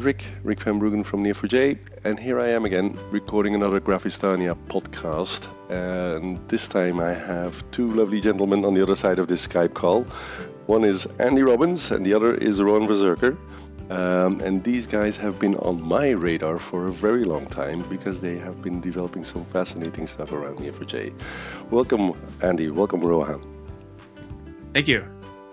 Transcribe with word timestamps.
is 0.00 0.06
Rik, 0.06 0.24
Rik 0.44 0.60
van 0.60 0.80
Bruggen 0.80 1.04
from 1.04 1.22
Neo4j, 1.22 1.78
and 2.04 2.18
here 2.18 2.40
I 2.40 2.48
am 2.48 2.64
again 2.64 2.98
recording 3.10 3.54
another 3.54 3.80
Graphistania 3.80 4.56
podcast. 4.68 5.46
And 5.68 6.38
this 6.48 6.68
time 6.68 7.00
I 7.00 7.12
have 7.12 7.62
two 7.70 7.88
lovely 7.90 8.20
gentlemen 8.20 8.64
on 8.64 8.72
the 8.74 8.82
other 8.82 8.96
side 8.96 9.18
of 9.18 9.28
this 9.28 9.46
Skype 9.46 9.74
call. 9.74 10.04
One 10.66 10.84
is 10.84 11.06
Andy 11.18 11.42
Robbins 11.42 11.90
and 11.90 12.06
the 12.06 12.14
other 12.14 12.34
is 12.34 12.62
Rohan 12.62 12.88
Vazarkar. 12.88 13.36
Um, 13.90 14.40
and 14.40 14.64
these 14.64 14.86
guys 14.86 15.16
have 15.18 15.38
been 15.38 15.56
on 15.56 15.82
my 15.82 16.10
radar 16.10 16.58
for 16.58 16.86
a 16.86 16.92
very 16.92 17.24
long 17.24 17.46
time 17.46 17.80
because 17.90 18.20
they 18.20 18.38
have 18.38 18.62
been 18.62 18.80
developing 18.80 19.24
some 19.24 19.44
fascinating 19.46 20.06
stuff 20.06 20.32
around 20.32 20.58
Neo4j. 20.58 21.12
Welcome, 21.70 22.14
Andy. 22.42 22.70
Welcome, 22.70 23.00
Rohan. 23.00 23.42
Thank 24.72 24.88
you. 24.88 25.04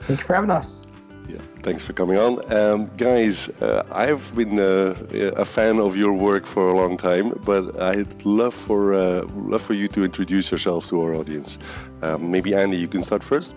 Thank 0.04 0.21
you 0.21 0.26
for 0.26 0.35
having 0.35 0.52
us. 0.52 0.87
Yeah, 1.27 1.41
thanks 1.62 1.84
for 1.84 1.91
coming 1.91 2.17
on, 2.17 2.52
um, 2.54 2.90
guys. 2.95 3.49
Uh, 3.62 3.85
I've 3.91 4.34
been 4.34 4.59
uh, 4.59 4.95
a 5.35 5.44
fan 5.44 5.80
of 5.80 5.98
your 5.98 6.13
work 6.13 6.45
for 6.45 6.70
a 6.70 6.77
long 6.77 6.95
time, 6.95 7.38
but 7.44 7.80
I'd 7.81 8.23
love 8.23 8.54
for 8.54 8.94
uh, 8.94 9.26
love 9.35 9.62
for 9.62 9.73
you 9.73 9.90
to 9.90 10.05
introduce 10.05 10.52
yourself 10.52 10.88
to 10.90 11.02
our 11.02 11.16
audience. 11.16 11.59
Um, 12.02 12.32
maybe 12.32 12.55
Andy, 12.55 12.77
you 12.77 12.88
can 12.88 13.02
start 13.02 13.23
first. 13.23 13.55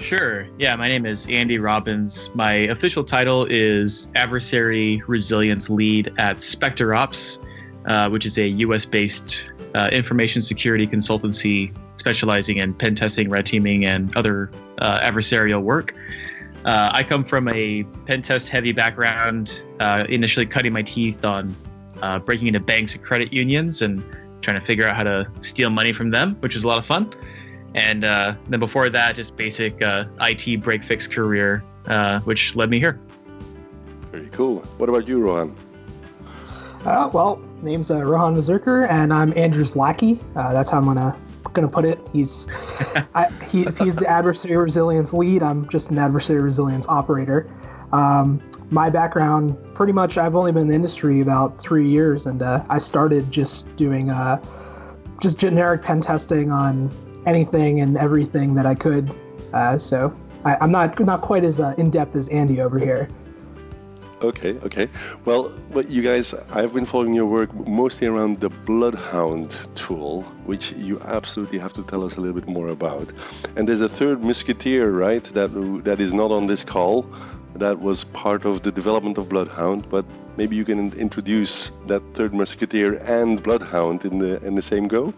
Sure. 0.00 0.48
Yeah, 0.58 0.74
my 0.74 0.88
name 0.88 1.06
is 1.06 1.28
Andy 1.28 1.58
Robbins. 1.58 2.28
My 2.34 2.52
official 2.52 3.04
title 3.04 3.46
is 3.48 4.08
Adversary 4.16 5.00
Resilience 5.06 5.70
Lead 5.70 6.12
at 6.18 6.38
SpecterOps, 6.38 7.38
uh, 7.86 8.10
which 8.10 8.26
is 8.26 8.36
a 8.36 8.48
U.S.-based 8.48 9.42
uh, 9.76 9.90
information 9.92 10.42
security 10.42 10.88
consultancy 10.88 11.72
specializing 11.96 12.56
in 12.56 12.74
pen 12.74 12.96
testing, 12.96 13.30
red 13.30 13.46
teaming, 13.46 13.84
and 13.84 14.14
other 14.16 14.50
uh, 14.78 14.98
adversarial 15.00 15.62
work. 15.62 15.94
Uh, 16.64 16.90
I 16.92 17.02
come 17.02 17.24
from 17.24 17.48
a 17.48 17.82
pen 18.06 18.22
test 18.22 18.48
heavy 18.48 18.72
background, 18.72 19.62
uh, 19.80 20.04
initially 20.08 20.46
cutting 20.46 20.72
my 20.72 20.82
teeth 20.82 21.24
on 21.24 21.54
uh, 22.02 22.20
breaking 22.20 22.46
into 22.46 22.60
banks 22.60 22.94
and 22.94 23.02
credit 23.02 23.32
unions 23.32 23.82
and 23.82 24.04
trying 24.42 24.60
to 24.60 24.66
figure 24.66 24.86
out 24.86 24.96
how 24.96 25.02
to 25.02 25.28
steal 25.40 25.70
money 25.70 25.92
from 25.92 26.10
them, 26.10 26.36
which 26.36 26.54
was 26.54 26.62
a 26.64 26.68
lot 26.68 26.78
of 26.78 26.86
fun. 26.86 27.12
And 27.74 28.04
uh, 28.04 28.34
then 28.48 28.60
before 28.60 28.90
that, 28.90 29.16
just 29.16 29.36
basic 29.36 29.82
uh, 29.82 30.04
IT 30.20 30.60
break 30.60 30.84
fix 30.84 31.08
career, 31.08 31.64
uh, 31.86 32.20
which 32.20 32.54
led 32.54 32.70
me 32.70 32.78
here. 32.78 33.00
Very 34.12 34.28
cool. 34.28 34.60
What 34.78 34.88
about 34.88 35.08
you, 35.08 35.20
Rohan? 35.20 35.54
well, 36.84 37.40
name's 37.62 37.90
Rohan 37.90 38.36
Vazarkar, 38.36 38.88
and 38.88 39.12
I'm 39.12 39.36
Andrew's 39.36 39.74
lackey. 39.74 40.20
that's 40.34 40.70
how 40.70 40.78
I'm 40.78 40.86
gonna 41.52 41.68
gonna 41.68 41.72
put 41.72 41.84
it. 41.84 42.00
He's 42.12 42.46
I, 43.14 43.30
he, 43.50 43.62
if 43.62 43.78
he's 43.78 43.96
the 43.96 44.08
adversary 44.08 44.56
resilience 44.56 45.12
lead, 45.12 45.42
I'm 45.42 45.68
just 45.68 45.90
an 45.90 45.98
adversary 45.98 46.40
resilience 46.40 46.88
operator. 46.88 47.50
Um, 47.92 48.40
my 48.70 48.88
background, 48.88 49.56
pretty 49.74 49.92
much, 49.92 50.16
I've 50.16 50.34
only 50.34 50.50
been 50.50 50.62
in 50.62 50.68
the 50.68 50.74
industry 50.74 51.20
about 51.20 51.58
three 51.58 51.88
years, 51.88 52.26
and 52.26 52.42
uh, 52.42 52.64
I 52.70 52.78
started 52.78 53.30
just 53.30 53.74
doing 53.76 54.10
uh, 54.10 54.42
just 55.20 55.38
generic 55.38 55.82
pen 55.82 56.00
testing 56.00 56.50
on 56.50 56.90
anything 57.26 57.80
and 57.80 57.98
everything 57.98 58.54
that 58.54 58.64
I 58.64 58.74
could. 58.74 59.14
Uh, 59.52 59.78
so 59.78 60.16
I, 60.44 60.64
am 60.64 60.70
not 60.70 60.98
not 61.00 61.20
quite 61.20 61.44
as 61.44 61.60
uh, 61.60 61.74
in 61.76 61.90
depth 61.90 62.16
as 62.16 62.28
Andy 62.30 62.60
over 62.60 62.78
here. 62.78 63.08
Okay, 64.22 64.56
okay. 64.62 64.88
Well, 65.24 65.52
you 65.88 66.00
guys, 66.00 66.32
I've 66.52 66.72
been 66.72 66.86
following 66.86 67.12
your 67.12 67.26
work 67.26 67.52
mostly 67.66 68.06
around 68.06 68.40
the 68.40 68.50
Bloodhound 68.50 69.58
tool, 69.74 70.22
which 70.46 70.70
you 70.72 71.00
absolutely 71.00 71.58
have 71.58 71.72
to 71.72 71.82
tell 71.82 72.04
us 72.04 72.16
a 72.16 72.20
little 72.20 72.38
bit 72.40 72.48
more 72.48 72.68
about. 72.68 73.12
And 73.56 73.68
there's 73.68 73.80
a 73.80 73.88
third 73.88 74.22
musketeer, 74.22 74.92
right? 74.92 75.24
That 75.34 75.50
that 75.84 76.00
is 76.00 76.12
not 76.12 76.30
on 76.30 76.46
this 76.46 76.62
call. 76.62 77.04
That 77.56 77.80
was 77.80 78.04
part 78.04 78.44
of 78.44 78.62
the 78.62 78.70
development 78.70 79.18
of 79.18 79.28
Bloodhound, 79.28 79.90
but 79.90 80.04
maybe 80.36 80.54
you 80.54 80.64
can 80.64 80.92
introduce 80.92 81.70
that 81.88 82.02
third 82.14 82.32
musketeer 82.32 82.94
and 82.98 83.42
Bloodhound 83.42 84.04
in 84.04 84.18
the 84.18 84.40
in 84.44 84.54
the 84.54 84.62
same 84.62 84.86
go. 84.86 85.12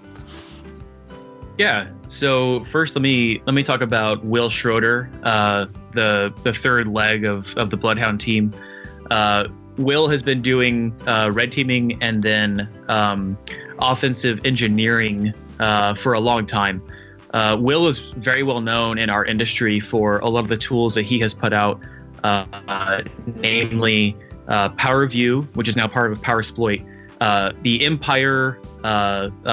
Yeah. 1.58 1.90
So 2.08 2.64
first, 2.64 2.96
let 2.96 3.02
me 3.02 3.42
let 3.44 3.54
me 3.54 3.62
talk 3.62 3.82
about 3.82 4.24
Will 4.24 4.48
Schroeder, 4.48 5.10
uh, 5.22 5.66
the 5.92 6.32
the 6.42 6.54
third 6.54 6.88
leg 6.88 7.24
of 7.24 7.46
of 7.56 7.68
the 7.68 7.76
Bloodhound 7.76 8.20
team. 8.20 8.50
Uh, 9.10 9.48
Will 9.76 10.08
has 10.08 10.22
been 10.22 10.40
doing 10.40 10.94
uh, 11.06 11.30
red 11.32 11.50
teaming 11.50 12.00
and 12.02 12.22
then 12.22 12.68
um, 12.88 13.36
offensive 13.80 14.40
engineering 14.44 15.34
uh, 15.58 15.94
for 15.94 16.12
a 16.12 16.20
long 16.20 16.46
time. 16.46 16.82
Uh, 17.32 17.56
Will 17.58 17.88
is 17.88 17.98
very 17.98 18.44
well 18.44 18.60
known 18.60 18.98
in 18.98 19.10
our 19.10 19.24
industry 19.24 19.80
for 19.80 20.18
a 20.18 20.28
lot 20.28 20.40
of 20.40 20.48
the 20.48 20.56
tools 20.56 20.94
that 20.94 21.02
he 21.02 21.18
has 21.18 21.34
put 21.34 21.52
out, 21.52 21.80
uh, 22.22 23.02
namely 23.36 24.16
uh, 24.46 24.68
PowerView, 24.70 25.44
which 25.56 25.66
is 25.66 25.74
now 25.74 25.88
part 25.88 26.12
of 26.12 26.20
PowerSploit, 26.20 26.84
the 27.62 27.84
Empire 27.84 28.60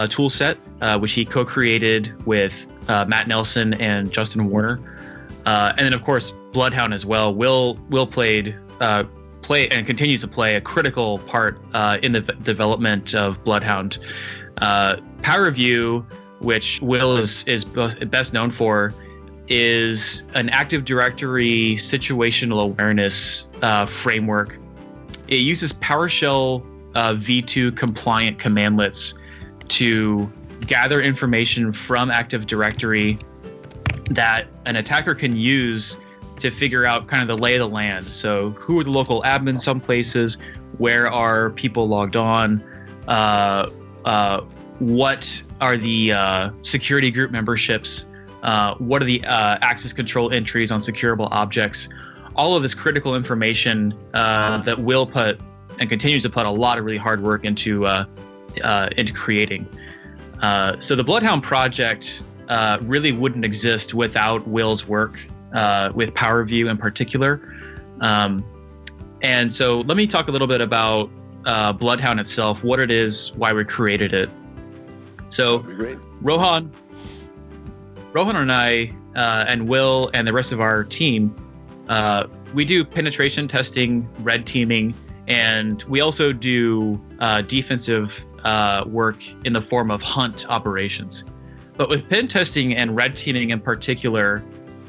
tool 0.10 0.30
set, 0.30 0.58
which 1.00 1.14
he 1.14 1.26
co-created 1.26 2.26
with 2.28 2.68
Matt 2.88 3.28
Nelson 3.28 3.74
and 3.76 4.12
Justin 4.12 4.48
Warner, 4.48 4.80
and 5.48 5.80
then 5.80 5.94
of 5.94 6.04
course 6.04 6.32
Bloodhound 6.54 6.94
as 6.94 7.06
well. 7.06 7.34
Will 7.34 7.80
Will 7.90 8.06
played 8.06 8.56
play 9.42 9.68
and 9.70 9.86
continues 9.86 10.22
to 10.22 10.28
play 10.28 10.56
a 10.56 10.62
critical 10.62 11.20
part 11.20 11.60
uh, 11.74 11.98
in 12.02 12.12
the 12.12 12.22
development 12.22 13.16
of 13.16 13.44
Bloodhound. 13.44 13.98
Uh, 14.58 14.98
PowerView, 15.22 16.06
which 16.40 16.82
Will 16.82 17.18
is 17.18 17.44
is 17.46 17.66
best 17.66 18.34
known 18.34 18.52
for, 18.52 18.94
is 19.48 20.24
an 20.34 20.50
Active 20.50 20.86
Directory 20.86 21.76
situational 21.76 22.64
awareness 22.64 23.48
uh, 23.62 23.86
framework. 23.86 24.58
It 25.28 25.42
uses 25.42 25.74
PowerShell 25.74 26.66
uh, 26.96 27.14
v2 27.14 27.76
compliant 27.76 28.38
commandlets 28.38 29.14
to 29.70 30.32
gather 30.68 31.02
information 31.02 31.74
from 31.74 32.12
Active 32.12 32.46
Directory 32.46 33.18
that 34.10 34.48
an 34.66 34.76
attacker 34.76 35.16
can 35.16 35.36
use 35.38 35.98
to 36.42 36.52
figure 36.52 36.86
out 36.86 37.08
kind 37.08 37.22
of 37.22 37.28
the 37.28 37.42
lay 37.42 37.56
of 37.56 37.60
the 37.60 37.74
land. 37.74 38.04
So, 38.04 38.52
who 38.52 38.80
are 38.80 38.84
the 38.84 38.92
local 38.92 39.22
admins? 39.24 39.62
Some 39.62 39.80
places, 39.80 40.38
where 40.78 41.10
are 41.10 41.52
people 41.52 41.88
logged 41.88 42.16
on? 42.16 42.64
Uh, 43.08 43.70
uh, 44.06 44.42
what 44.80 45.42
are 45.60 45.78
the 45.78 46.14
uh, 46.14 46.50
security 46.62 47.12
group 47.12 47.32
memberships? 47.32 48.08
Uh, 48.42 48.76
what 48.76 49.02
are 49.02 49.06
the 49.06 49.24
uh, 49.24 49.58
access 49.62 49.94
control 49.94 50.32
entries 50.32 50.72
on 50.72 50.80
securable 50.80 51.28
objects? 51.32 51.88
All 52.36 52.56
of 52.56 52.64
this 52.64 52.74
critical 52.74 53.16
information 53.16 53.94
uh, 54.14 54.64
that 54.64 54.80
will 54.80 55.06
put 55.06 55.40
and 55.80 55.90
continues 55.90 56.24
to 56.24 56.30
put 56.30 56.46
a 56.46 56.50
lot 56.50 56.78
of 56.78 56.86
really 56.86 56.98
hard 56.98 57.22
work 57.22 57.46
into 57.46 57.86
into 57.86 59.14
creating. 59.14 59.68
so 60.80 60.96
the 60.96 61.04
Bloodhound 61.04 61.44
project 61.44 62.24
really 62.82 63.12
wouldn't 63.12 63.46
exist 63.46 63.94
without 63.94 64.48
Will's 64.48 64.88
work 64.88 65.20
uh, 65.54 65.92
with 65.94 66.14
PowerView 66.14 66.70
in 66.70 66.78
particular. 66.78 67.42
Um, 68.02 68.44
and 69.22 69.54
so 69.54 69.82
let 69.82 69.98
me 69.98 70.08
talk 70.08 70.28
a 70.28 70.32
little 70.32 70.48
bit 70.48 70.62
about 70.62 71.10
uh, 71.46 71.74
Bloodhound 71.74 72.20
itself, 72.20 72.64
what 72.64 72.80
it 72.80 72.92
is, 72.92 73.32
why 73.34 73.54
we 73.54 73.64
created 73.64 74.14
it. 74.14 74.30
So 75.30 75.60
Rohan, 76.22 76.72
Rohan 78.14 78.36
and 78.36 78.52
I, 78.52 78.94
uh, 79.16 79.46
and 79.48 79.68
Will 79.68 80.10
and 80.14 80.28
the 80.28 80.34
rest 80.34 80.52
of 80.52 80.60
our 80.60 80.84
team, 80.84 81.36
uh, 81.88 82.28
we 82.54 82.66
do 82.66 82.84
penetration 82.84 83.48
testing, 83.48 84.08
red 84.24 84.46
teaming, 84.46 84.94
and 85.28 85.84
we 85.84 86.02
also 86.02 86.34
do 86.34 87.00
uh, 87.20 87.42
defensive 87.42 88.24
uh, 88.44 88.84
work 88.88 89.24
in 89.46 89.54
the 89.54 89.62
form 89.62 89.92
of 89.92 90.02
hunt 90.02 90.46
operations. 90.50 91.24
But 91.78 91.90
with 91.90 92.10
pen 92.10 92.28
testing 92.28 92.76
and 92.76 92.96
red 92.96 93.16
teaming 93.16 93.52
in 93.52 93.62
particular, 93.62 94.44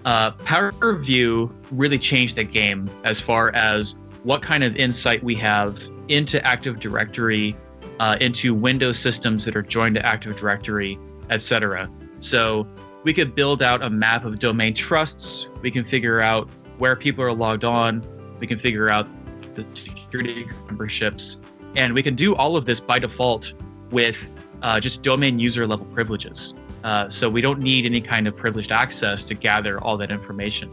uh, 0.05 0.33
PowerView 0.33 1.53
really 1.71 1.99
changed 1.99 2.37
the 2.37 2.45
game 2.45 2.89
as 3.05 3.21
far 3.21 3.55
as 3.55 3.97
what 4.25 4.43
kind 4.43 4.65
of 4.65 4.77
insight 4.77 5.23
we 5.23 5.35
have 5.37 5.79
into 6.09 6.45
Active 6.45 6.81
Directory, 6.81 7.57
uh, 7.99 8.17
into 8.21 8.55
Windows 8.55 8.99
systems 8.99 9.45
that 9.45 9.57
are 9.57 9.63
joined 9.63 9.95
to 9.97 10.05
Active 10.05 10.37
Directory, 10.37 10.99
etc. 11.31 11.91
So 12.19 12.67
we 13.05 13.13
could 13.13 13.35
build 13.35 13.63
out 13.63 13.83
a 13.83 13.91
map 13.91 14.25
of 14.25 14.39
domain 14.39 14.75
trusts. 14.75 15.47
We 15.61 15.71
can 15.71 15.85
figure 15.85 16.21
out 16.21 16.49
where 16.79 16.97
people 16.97 17.25
are 17.25 17.33
logged 17.33 17.65
on. 17.65 18.07
We 18.39 18.47
can 18.47 18.59
figure 18.59 18.89
out 18.89 19.07
the 19.55 19.65
security 19.75 20.47
memberships, 20.67 21.39
and 21.77 21.95
we 21.95 22.03
can 22.03 22.15
do 22.15 22.35
all 22.35 22.57
of 22.57 22.65
this 22.65 22.81
by 22.81 22.99
default 22.99 23.53
with 23.91 24.17
uh, 24.63 24.81
just 24.81 25.03
domain 25.03 25.39
user 25.39 25.67
level 25.67 25.87
privileges. 25.87 26.55
Uh, 26.85 27.09
so 27.09 27.29
we 27.29 27.41
don't 27.41 27.61
need 27.61 27.87
any 27.87 28.01
kind 28.01 28.27
of 28.27 28.37
privileged 28.37 28.73
access 28.73 29.25
to 29.27 29.35
gather 29.35 29.81
all 29.83 29.97
that 29.97 30.11
information. 30.11 30.71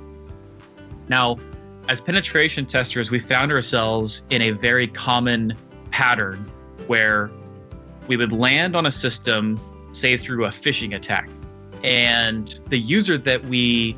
Now, 1.07 1.37
as 1.87 2.01
penetration 2.01 2.65
testers, 2.65 3.11
we 3.11 3.19
found 3.19 3.51
ourselves 3.51 4.23
in 4.29 4.41
a 4.41 4.51
very 4.51 4.87
common 4.87 5.53
pattern 5.91 6.49
where 6.87 7.29
we 8.07 8.17
would 8.17 8.31
land 8.31 8.75
on 8.75 8.85
a 8.85 8.91
system, 8.91 9.59
say 9.91 10.17
through 10.17 10.45
a 10.45 10.49
phishing 10.49 10.95
attack, 10.95 11.29
and 11.83 12.59
the 12.67 12.77
user 12.77 13.17
that 13.17 13.43
we 13.45 13.97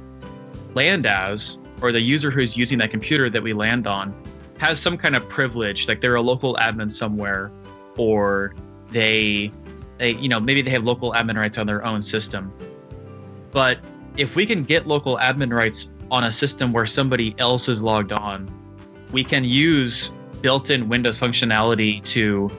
land 0.74 1.06
as 1.06 1.60
or 1.82 1.92
the 1.92 2.02
user 2.02 2.30
who's 2.30 2.56
using 2.56 2.78
that 2.78 2.92
computer 2.92 3.30
that 3.30 3.42
we 3.42 3.54
land 3.54 3.88
on 3.88 4.14
has 4.58 4.80
some 4.80 4.98
kind 4.98 5.16
of 5.16 5.28
privilege, 5.28 5.88
like 5.88 6.02
they're 6.02 6.16
a 6.16 6.22
local 6.22 6.56
admin 6.56 6.92
somewhere, 6.92 7.52
or 7.98 8.54
they, 8.90 9.52
you 10.10 10.30
know, 10.30 10.40
maybe 10.40 10.62
they 10.62 10.72
have 10.72 10.84
local 10.84 11.12
admin 11.14 11.38
rights 11.38 11.58
on 11.58 11.68
their 11.68 11.86
own 11.86 12.02
system. 12.02 12.52
But 13.52 13.80
if 14.18 14.36
we 14.36 14.46
can 14.46 14.64
get 14.64 14.88
local 14.88 15.18
admin 15.18 15.54
rights 15.54 15.92
on 16.10 16.24
a 16.24 16.32
system 16.32 16.74
where 16.74 16.86
somebody 16.86 17.36
else 17.38 17.70
is 17.70 17.82
logged 17.82 18.12
on, 18.12 18.50
we 19.12 19.24
can 19.24 19.44
use 19.44 20.12
built-in 20.42 20.90
Windows 20.90 21.18
functionality 21.18 22.04
to 22.06 22.50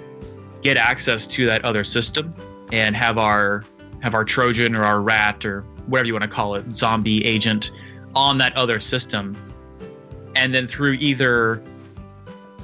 get 0.62 0.76
access 0.76 1.26
to 1.26 1.46
that 1.46 1.64
other 1.64 1.84
system 1.84 2.34
and 2.72 2.96
have 2.96 3.18
our 3.18 3.64
have 4.00 4.14
our 4.14 4.24
Trojan 4.24 4.74
or 4.74 4.84
our 4.84 5.00
rat 5.00 5.44
or 5.44 5.62
whatever 5.86 6.06
you 6.06 6.12
want 6.12 6.24
to 6.24 6.30
call 6.30 6.54
it, 6.54 6.76
zombie 6.76 7.24
agent 7.24 7.70
on 8.14 8.38
that 8.38 8.54
other 8.56 8.80
system. 8.80 9.36
And 10.34 10.54
then 10.54 10.66
through 10.66 10.94
either 10.94 11.62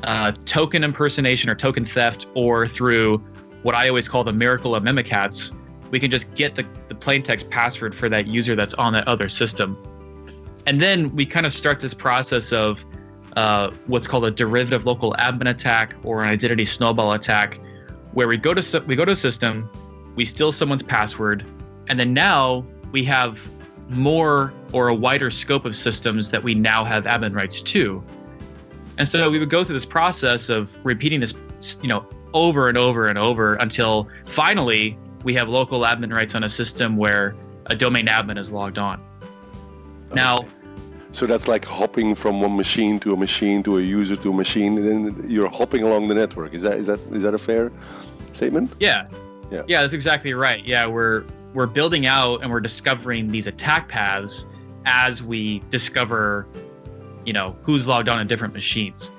uh, 0.05 0.33
token 0.45 0.85
impersonation 0.85 1.51
or 1.51 1.55
token 1.55 1.85
theft, 1.85 2.27
or 2.35 2.67
through 2.67 3.23
what 3.63 3.75
I 3.75 3.89
always 3.89 4.09
call 4.09 4.25
the 4.25 4.33
miracle 4.33 4.75
of 4.75 4.83
Mimikatz, 4.83 5.55
we 5.91 5.99
can 5.99 6.11
just 6.11 6.33
get 6.35 6.55
the, 6.55 6.67
the 6.89 6.95
plain 6.95 7.23
text 7.23 7.51
password 7.51 7.95
for 7.95 8.09
that 8.09 8.27
user 8.27 8.55
that's 8.55 8.75
on 8.75 8.93
that 8.93 9.09
other 9.09 9.29
system. 9.29 9.77
And 10.67 10.83
then 10.83 11.15
we 11.15 11.25
kind 11.25 11.47
of 11.47 11.53
start 11.53 11.81
this 11.81 11.95
process 11.95 12.53
of 12.53 12.85
uh, 13.37 13.71
what's 13.87 14.07
called 14.07 14.25
a 14.27 14.31
derivative 14.31 14.85
local 14.85 15.15
admin 15.15 15.49
attack 15.49 15.95
or 16.03 16.23
an 16.23 16.29
identity 16.29 16.65
snowball 16.65 17.13
attack, 17.13 17.59
where 18.13 18.29
we 18.29 18.37
go 18.37 18.53
to 18.53 18.81
we 18.87 18.97
go 18.97 19.05
to 19.05 19.13
a 19.13 19.17
system, 19.17 19.71
we 20.15 20.25
steal 20.25 20.53
someone's 20.53 20.83
password, 20.83 21.47
and 21.89 21.99
then 21.99 22.13
now 22.13 22.67
we 22.93 23.05
have 23.05 23.41
more 23.91 24.53
or 24.73 24.89
a 24.89 24.95
wider 24.95 25.31
scope 25.31 25.65
of 25.65 25.75
systems 25.75 26.31
that 26.31 26.43
we 26.43 26.55
now 26.55 26.85
have 26.85 27.05
admin 27.05 27.35
rights 27.35 27.61
to. 27.63 28.03
And 28.99 29.09
so 29.09 29.31
we 29.31 29.39
would 29.39 29.51
go 29.51 29.65
through 29.65 29.77
this 29.77 29.87
process 29.87 30.49
of 30.49 30.75
repeating 30.85 31.21
this, 31.21 31.35
you 31.81 31.89
know, 31.89 32.05
over 32.35 32.69
and 32.69 32.79
over 32.79 33.09
and 33.09 33.19
over 33.19 33.55
until 33.55 34.09
finally 34.27 34.99
we 35.25 35.35
have 35.35 35.49
local 35.49 35.81
admin 35.81 36.13
rights 36.13 36.35
on 36.35 36.45
a 36.45 36.49
system 36.49 36.97
where 36.97 37.35
a 37.67 37.75
domain 37.75 38.07
admin 38.07 38.39
is 38.39 38.51
logged 38.51 38.79
on. 38.79 39.01
Okay. 40.07 40.15
Now, 40.15 40.45
so 41.13 41.27
that's 41.27 41.49
like 41.49 41.65
hopping 41.65 42.15
from 42.15 42.41
one 42.41 42.57
machine 42.57 43.01
to 43.01 43.13
a 43.13 43.17
machine 43.17 43.63
to 43.65 43.79
a 43.79 43.81
user 43.81 44.17
to 44.17 44.31
a 44.31 44.33
machine, 44.33 44.79
and 44.79 44.87
then 44.87 45.31
you're 45.31 45.49
hopping 45.49 45.83
along 45.83 46.09
the 46.09 46.15
network. 46.15 46.55
Is 46.55 46.63
that 46.63 46.79
is 46.79 46.87
that 46.87 47.01
is 47.13 47.23
that 47.23 47.35
a 47.35 47.39
fair 47.39 47.73
statement? 48.33 48.75
Yeah. 48.79 49.09
Yeah. 49.51 49.63
Yeah, 49.67 49.81
that's 49.83 49.95
exactly 49.95 50.35
right. 50.35 50.65
Yeah, 50.65 50.87
we're 50.87 51.25
we're 51.55 51.67
building 51.67 52.07
out 52.07 52.43
and 52.43 52.51
we're 52.51 52.61
discovering 52.61 53.29
these 53.29 53.47
attack 53.47 53.89
paths 53.89 54.47
as 54.85 55.23
we 55.23 55.61
discover, 55.71 56.47
you 57.25 57.33
know, 57.33 57.57
who's 57.63 57.89
logged 57.89 58.09
on 58.09 58.21
in 58.21 58.27
different 58.27 58.55
machines. 58.55 59.11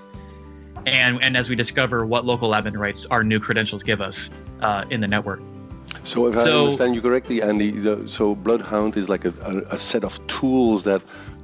And, 0.89 1.24
and 1.24 1.38
as 1.38 1.50
we 1.50 1.56
discover 1.56 2.06
what 2.06 2.25
local 2.25 2.51
admin 2.51 2.77
rights 2.77 3.06
our 3.07 3.24
new 3.24 3.39
credentials 3.39 3.83
give 3.83 4.01
us 4.01 4.30
uh, 4.62 4.86
in 4.89 5.01
the 5.01 5.07
network. 5.07 5.41
So 6.03 6.27
if 6.27 6.39
so, 6.41 6.59
I 6.59 6.63
understand 6.63 6.95
you 6.95 7.01
correctly, 7.01 7.41
Andy, 7.41 8.07
so 8.07 8.36
Bloodhound 8.36 8.95
is 8.95 9.09
like 9.09 9.25
a, 9.25 9.33
a, 9.41 9.75
a, 9.75 9.80
set 9.80 10.03
of 10.03 10.25
tools 10.27 10.83
that 10.83 11.01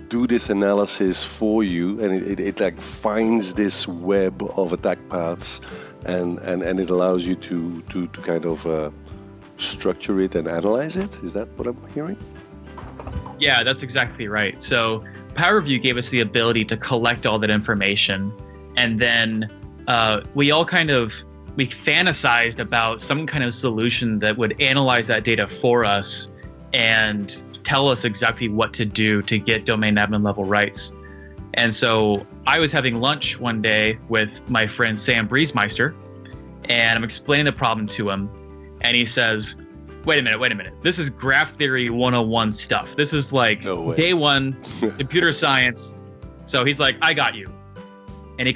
do 0.07 0.27
this 0.27 0.49
analysis 0.49 1.23
for 1.23 1.63
you, 1.63 1.99
and 1.99 2.13
it, 2.13 2.39
it, 2.39 2.39
it, 2.39 2.59
like 2.59 2.79
finds 2.79 3.55
this 3.55 3.87
web 3.87 4.43
of 4.55 4.71
attack 4.71 4.99
paths, 5.09 5.61
and, 6.05 6.37
and, 6.39 6.61
and 6.61 6.79
it 6.79 6.89
allows 6.89 7.25
you 7.25 7.35
to 7.35 7.81
to, 7.89 8.07
to 8.07 8.21
kind 8.21 8.45
of 8.45 8.65
uh, 8.67 8.91
structure 9.57 10.19
it 10.19 10.35
and 10.35 10.47
analyze 10.47 10.95
it. 10.95 11.17
Is 11.23 11.33
that 11.33 11.47
what 11.57 11.67
I'm 11.67 11.87
hearing? 11.93 12.17
Yeah, 13.39 13.63
that's 13.63 13.83
exactly 13.83 14.27
right. 14.27 14.61
So 14.61 15.03
PowerView 15.33 15.81
gave 15.81 15.97
us 15.97 16.09
the 16.09 16.21
ability 16.21 16.65
to 16.65 16.77
collect 16.77 17.25
all 17.25 17.39
that 17.39 17.49
information, 17.49 18.31
and 18.77 18.99
then 18.99 19.49
uh, 19.87 20.21
we 20.33 20.51
all 20.51 20.65
kind 20.65 20.89
of 20.89 21.13
we 21.55 21.67
fantasized 21.67 22.59
about 22.59 22.99
some 22.99 23.25
kind 23.25 23.43
of 23.43 23.53
solution 23.53 24.19
that 24.19 24.37
would 24.37 24.59
analyze 24.61 25.07
that 25.07 25.23
data 25.23 25.47
for 25.47 25.85
us 25.85 26.27
and 26.73 27.37
tell 27.63 27.87
us 27.87 28.03
exactly 28.03 28.49
what 28.49 28.73
to 28.73 28.85
do 28.85 29.21
to 29.23 29.39
get 29.39 29.65
domain 29.65 29.95
admin 29.95 30.23
level 30.23 30.43
rights. 30.43 30.93
And 31.53 31.73
so 31.73 32.25
I 32.45 32.59
was 32.59 32.71
having 32.71 32.99
lunch 32.99 33.39
one 33.39 33.61
day 33.61 33.97
with 34.09 34.29
my 34.49 34.67
friend 34.67 34.99
Sam 34.99 35.27
Briesemeister, 35.27 35.95
and 36.67 36.97
I'm 36.97 37.03
explaining 37.03 37.45
the 37.45 37.53
problem 37.53 37.87
to 37.87 38.09
him. 38.09 38.29
And 38.81 38.95
he 38.95 39.05
says, 39.05 39.55
Wait 40.03 40.19
a 40.19 40.21
minute, 40.21 40.39
wait 40.39 40.51
a 40.51 40.55
minute. 40.55 40.73
This 40.83 40.99
is 40.99 41.09
graph 41.09 41.55
theory 41.55 41.89
101 41.89 42.51
stuff. 42.51 42.95
This 42.95 43.11
is 43.11 43.33
like 43.33 43.63
no 43.63 43.91
day 43.93 44.13
one, 44.13 44.53
computer 44.79 45.33
science. 45.33 45.97
So 46.45 46.63
he's 46.63 46.79
like, 46.79 46.95
I 47.01 47.15
got 47.15 47.33
you. 47.33 47.51
And 48.37 48.47
he 48.47 48.55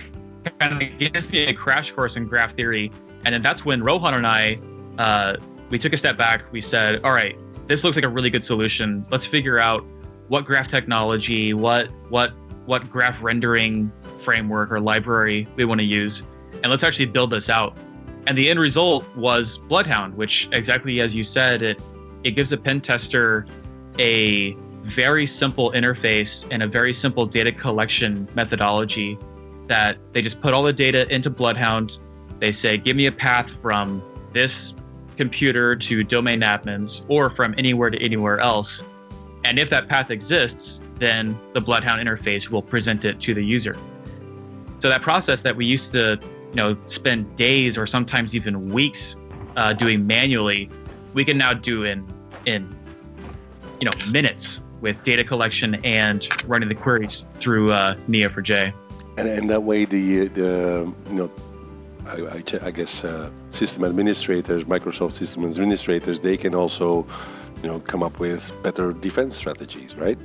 kind 0.59 0.81
of 0.81 0.97
gives 0.97 1.29
me 1.29 1.45
a 1.45 1.53
crash 1.53 1.91
course 1.91 2.15
in 2.15 2.27
graph 2.27 2.53
theory. 2.53 2.91
And 3.25 3.33
then 3.33 3.41
that's 3.41 3.65
when 3.65 3.83
Rohan 3.83 4.13
and 4.13 4.25
I, 4.25 4.59
uh, 4.97 5.35
we 5.69 5.79
took 5.79 5.93
a 5.93 5.97
step 5.97 6.17
back. 6.17 6.51
We 6.51 6.61
said, 6.61 7.03
all 7.03 7.11
right, 7.11 7.37
this 7.67 7.83
looks 7.83 7.95
like 7.95 8.05
a 8.05 8.09
really 8.09 8.29
good 8.29 8.43
solution. 8.43 9.05
Let's 9.09 9.25
figure 9.25 9.59
out 9.59 9.85
what 10.27 10.45
graph 10.45 10.67
technology, 10.67 11.53
what 11.53 11.89
what 12.09 12.31
what 12.65 12.89
graph 12.89 13.21
rendering 13.21 13.91
framework 14.17 14.71
or 14.71 14.79
library 14.79 15.47
we 15.55 15.65
want 15.65 15.79
to 15.79 15.85
use, 15.85 16.23
and 16.63 16.67
let's 16.67 16.83
actually 16.83 17.05
build 17.05 17.31
this 17.31 17.49
out. 17.49 17.77
And 18.27 18.37
the 18.37 18.49
end 18.49 18.59
result 18.59 19.05
was 19.15 19.57
Bloodhound, 19.57 20.15
which 20.15 20.49
exactly 20.51 20.99
as 21.01 21.15
you 21.15 21.23
said, 21.23 21.61
it 21.61 21.81
it 22.23 22.31
gives 22.31 22.51
a 22.51 22.57
pen 22.57 22.81
tester 22.81 23.45
a 23.97 24.53
very 24.83 25.27
simple 25.27 25.71
interface 25.71 26.47
and 26.51 26.63
a 26.63 26.67
very 26.67 26.93
simple 26.93 27.25
data 27.25 27.51
collection 27.51 28.27
methodology 28.33 29.17
that 29.69 29.97
they 30.11 30.21
just 30.21 30.41
put 30.41 30.53
all 30.53 30.63
the 30.63 30.73
data 30.73 31.07
into 31.13 31.29
Bloodhound. 31.29 31.97
They 32.39 32.51
say, 32.51 32.77
give 32.77 32.97
me 32.97 33.05
a 33.05 33.11
path 33.11 33.49
from 33.61 34.03
this 34.33 34.73
computer 35.15 35.75
to 35.75 36.03
domain 36.03 36.41
admins 36.41 37.05
or 37.07 37.29
from 37.29 37.53
anywhere 37.57 37.89
to 37.89 38.01
anywhere 38.01 38.39
else. 38.39 38.83
And 39.45 39.57
if 39.57 39.69
that 39.69 39.87
path 39.87 40.11
exists, 40.11 40.81
then 40.97 41.39
the 41.53 41.61
Bloodhound 41.61 42.05
interface 42.05 42.49
will 42.49 42.61
present 42.61 43.05
it 43.05 43.19
to 43.21 43.33
the 43.33 43.43
user. 43.43 43.75
So 44.79 44.89
that 44.89 45.01
process 45.01 45.41
that 45.41 45.55
we 45.55 45.65
used 45.65 45.93
to, 45.93 46.19
you 46.21 46.55
know, 46.55 46.77
spend 46.87 47.35
days 47.35 47.77
or 47.77 47.87
sometimes 47.87 48.35
even 48.35 48.69
weeks 48.69 49.15
uh, 49.55 49.73
doing 49.73 50.07
manually, 50.07 50.69
we 51.13 51.23
can 51.23 51.37
now 51.37 51.53
do 51.53 51.83
in 51.83 52.05
in 52.45 52.75
you 53.79 53.85
know 53.85 54.11
minutes 54.11 54.61
with 54.81 55.01
data 55.03 55.23
collection 55.23 55.75
and 55.85 56.27
running 56.47 56.69
the 56.69 56.75
queries 56.75 57.25
through 57.35 57.71
uh, 57.71 57.95
Neo4j. 58.07 58.73
And, 59.19 59.27
and 59.27 59.49
that 59.49 59.63
way, 59.63 59.85
the 59.85 60.27
the 60.27 60.93
you 61.09 61.15
know 61.15 61.31
I, 62.09 62.41
I, 62.63 62.71
guess 62.71 63.03
uh, 63.03 63.29
system 63.51 63.83
administrators, 63.83 64.63
Microsoft 64.63 65.11
system 65.11 65.45
administrators, 65.45 66.19
they 66.19 66.37
can 66.37 66.55
also, 66.55 67.05
you 67.61 67.69
know, 67.69 67.79
come 67.81 68.01
up 68.01 68.19
with 68.19 68.51
better 68.63 68.93
defense 68.93 69.35
strategies, 69.35 69.95
right? 69.95 70.17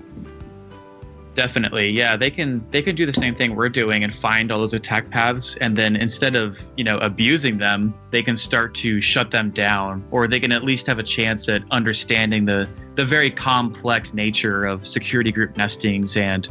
Definitely, 1.34 1.90
yeah. 1.90 2.16
They 2.16 2.30
can 2.30 2.64
they 2.70 2.80
can 2.80 2.94
do 2.94 3.06
the 3.06 3.12
same 3.12 3.34
thing 3.34 3.56
we're 3.56 3.68
doing 3.68 4.04
and 4.04 4.14
find 4.14 4.52
all 4.52 4.60
those 4.60 4.72
attack 4.72 5.10
paths, 5.10 5.56
and 5.56 5.76
then 5.76 5.96
instead 5.96 6.36
of 6.36 6.56
you 6.76 6.84
know 6.84 6.96
abusing 6.98 7.58
them, 7.58 7.92
they 8.10 8.22
can 8.22 8.36
start 8.36 8.74
to 8.76 9.00
shut 9.00 9.32
them 9.32 9.50
down, 9.50 10.04
or 10.12 10.28
they 10.28 10.38
can 10.38 10.52
at 10.52 10.62
least 10.62 10.86
have 10.86 11.00
a 11.00 11.02
chance 11.02 11.48
at 11.48 11.62
understanding 11.72 12.44
the 12.44 12.68
the 12.94 13.04
very 13.04 13.32
complex 13.32 14.14
nature 14.14 14.64
of 14.64 14.86
security 14.86 15.32
group 15.32 15.56
nestings 15.56 16.16
and 16.16 16.48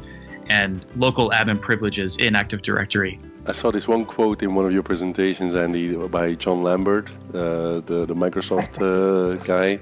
and 0.50 0.86
local 0.96 1.30
admin 1.32 1.60
privileges 1.60 2.18
in 2.18 2.36
Active 2.36 2.62
Directory. 2.62 3.20
I 3.46 3.52
saw 3.52 3.72
this 3.72 3.88
one 3.88 4.06
quote 4.06 4.42
in 4.42 4.56
one 4.56 4.66
of 4.66 4.72
your 4.72 4.84
presentations, 4.84 5.56
Andy, 5.56 5.96
by 6.08 6.34
John 6.36 6.64
Lambert, 6.64 7.10
uh, 7.30 7.82
the, 7.82 8.06
the 8.08 8.16
Microsoft 8.16 8.82
uh, 8.82 9.36
guy. 9.44 9.80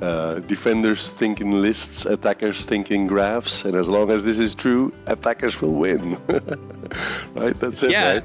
Uh, 0.00 0.40
defenders 0.40 1.08
think 1.08 1.40
in 1.40 1.62
lists, 1.62 2.04
attackers 2.04 2.66
think 2.66 2.90
in 2.90 3.06
graphs, 3.06 3.64
and 3.64 3.74
as 3.74 3.88
long 3.88 4.10
as 4.10 4.24
this 4.24 4.38
is 4.38 4.54
true, 4.54 4.92
attackers 5.06 5.60
will 5.62 5.72
win. 5.72 6.18
right? 7.34 7.58
That's 7.58 7.82
it, 7.82 7.92
yeah. 7.92 8.10
right? 8.10 8.24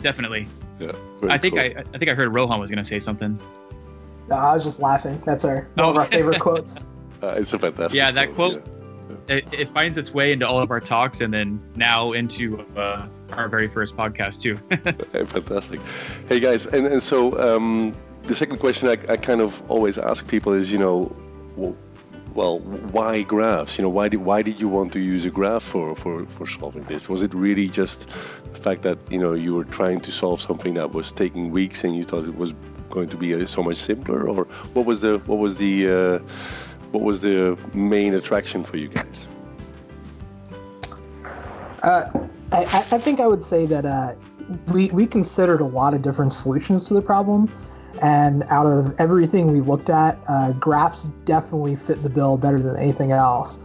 Definitely. 0.00 0.48
Yeah. 0.80 0.92
I 1.28 1.38
think 1.38 1.54
cool. 1.54 1.62
I, 1.62 1.84
I 1.94 1.98
think 1.98 2.10
I 2.10 2.14
heard 2.14 2.34
Rohan 2.34 2.58
was 2.58 2.70
going 2.70 2.82
to 2.82 2.84
say 2.84 2.98
something. 2.98 3.38
No, 4.28 4.36
I 4.36 4.54
was 4.54 4.64
just 4.64 4.80
laughing. 4.80 5.22
That's 5.24 5.44
our 5.44 5.68
one 5.74 5.86
oh. 5.86 5.90
of 5.90 5.96
our 5.96 6.06
favorite 6.06 6.40
quotes. 6.40 6.86
Uh, 7.22 7.36
it's 7.38 7.52
a 7.52 7.58
fantastic. 7.58 7.96
Yeah, 7.96 8.10
that 8.10 8.34
quote. 8.34 8.64
quote 8.64 8.74
yeah 8.74 8.83
it, 9.28 9.44
it, 9.52 9.72
finds 9.72 9.98
its 9.98 10.12
way 10.12 10.32
into 10.32 10.46
all 10.46 10.60
of 10.60 10.70
our 10.70 10.80
talks 10.80 11.20
and 11.20 11.32
then 11.32 11.60
now 11.76 12.12
into 12.12 12.60
uh, 12.76 13.06
our 13.32 13.48
very 13.48 13.68
first 13.68 13.96
podcast 13.96 14.40
too. 14.40 14.56
Fantastic. 15.26 15.80
Hey 16.28 16.40
guys, 16.40 16.66
and, 16.66 16.86
and 16.86 17.02
so 17.02 17.38
um, 17.38 17.94
the 18.22 18.34
second 18.34 18.58
question 18.58 18.88
I, 18.88 18.98
I, 19.12 19.16
kind 19.16 19.40
of 19.40 19.62
always 19.70 19.98
ask 19.98 20.26
people 20.28 20.52
is, 20.52 20.70
you 20.70 20.78
know, 20.78 21.14
well, 22.34 22.58
why 22.58 23.22
graphs? 23.22 23.78
You 23.78 23.82
know, 23.82 23.88
why 23.88 24.08
did 24.08 24.18
why 24.18 24.42
did 24.42 24.60
you 24.60 24.68
want 24.68 24.92
to 24.94 25.00
use 25.00 25.24
a 25.24 25.30
graph 25.30 25.62
for, 25.62 25.94
for, 25.94 26.26
for 26.26 26.46
solving 26.46 26.82
this? 26.84 27.08
Was 27.08 27.22
it 27.22 27.32
really 27.32 27.68
just 27.68 28.08
the 28.52 28.60
fact 28.60 28.82
that 28.82 28.98
you 29.08 29.18
know 29.18 29.34
you 29.34 29.54
were 29.54 29.64
trying 29.64 30.00
to 30.00 30.12
solve 30.12 30.40
something 30.42 30.74
that 30.74 30.92
was 30.92 31.12
taking 31.12 31.50
weeks 31.50 31.84
and 31.84 31.96
you 31.96 32.04
thought 32.04 32.24
it 32.24 32.36
was 32.36 32.52
going 32.90 33.08
to 33.08 33.16
be 33.16 33.34
uh, 33.34 33.46
so 33.46 33.62
much 33.62 33.76
simpler, 33.76 34.28
or 34.28 34.44
what 34.74 34.84
was 34.84 35.00
the 35.00 35.18
what 35.26 35.38
was 35.38 35.56
the 35.56 35.88
uh, 35.88 36.18
what 36.94 37.02
was 37.02 37.20
the 37.20 37.58
main 37.74 38.14
attraction 38.14 38.62
for 38.62 38.76
you 38.76 38.86
guys? 38.86 39.26
Uh, 41.82 42.08
I, 42.52 42.86
I, 42.92 42.98
think 42.98 43.18
I 43.18 43.26
would 43.26 43.42
say 43.42 43.66
that 43.66 43.84
uh, 43.84 44.14
we, 44.68 44.88
we 44.90 45.04
considered 45.06 45.60
a 45.60 45.66
lot 45.66 45.92
of 45.92 46.02
different 46.02 46.32
solutions 46.32 46.84
to 46.84 46.94
the 46.94 47.02
problem. 47.02 47.52
And 48.00 48.44
out 48.44 48.66
of 48.66 48.98
everything 49.00 49.52
we 49.52 49.60
looked 49.60 49.90
at, 49.90 50.18
uh, 50.28 50.52
graphs 50.52 51.04
definitely 51.24 51.76
fit 51.76 52.02
the 52.02 52.08
bill 52.08 52.36
better 52.36 52.62
than 52.62 52.76
anything 52.76 53.10
else. 53.10 53.58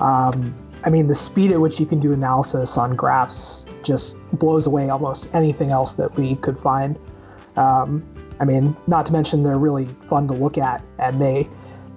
Um, 0.00 0.54
I 0.84 0.90
mean, 0.90 1.08
the 1.08 1.14
speed 1.14 1.50
at 1.50 1.60
which 1.60 1.80
you 1.80 1.86
can 1.86 1.98
do 1.98 2.12
analysis 2.12 2.76
on 2.76 2.94
graphs 2.94 3.66
just 3.82 4.16
blows 4.34 4.68
away 4.68 4.88
almost 4.88 5.34
anything 5.34 5.70
else 5.70 5.94
that 5.94 6.14
we 6.16 6.36
could 6.36 6.58
find. 6.58 6.96
Um, 7.56 8.04
I 8.38 8.44
mean, 8.44 8.76
not 8.86 9.04
to 9.06 9.12
mention 9.12 9.42
they're 9.42 9.58
really 9.58 9.86
fun 10.08 10.28
to 10.28 10.34
look 10.34 10.58
at, 10.58 10.82
and 10.98 11.20
they 11.20 11.48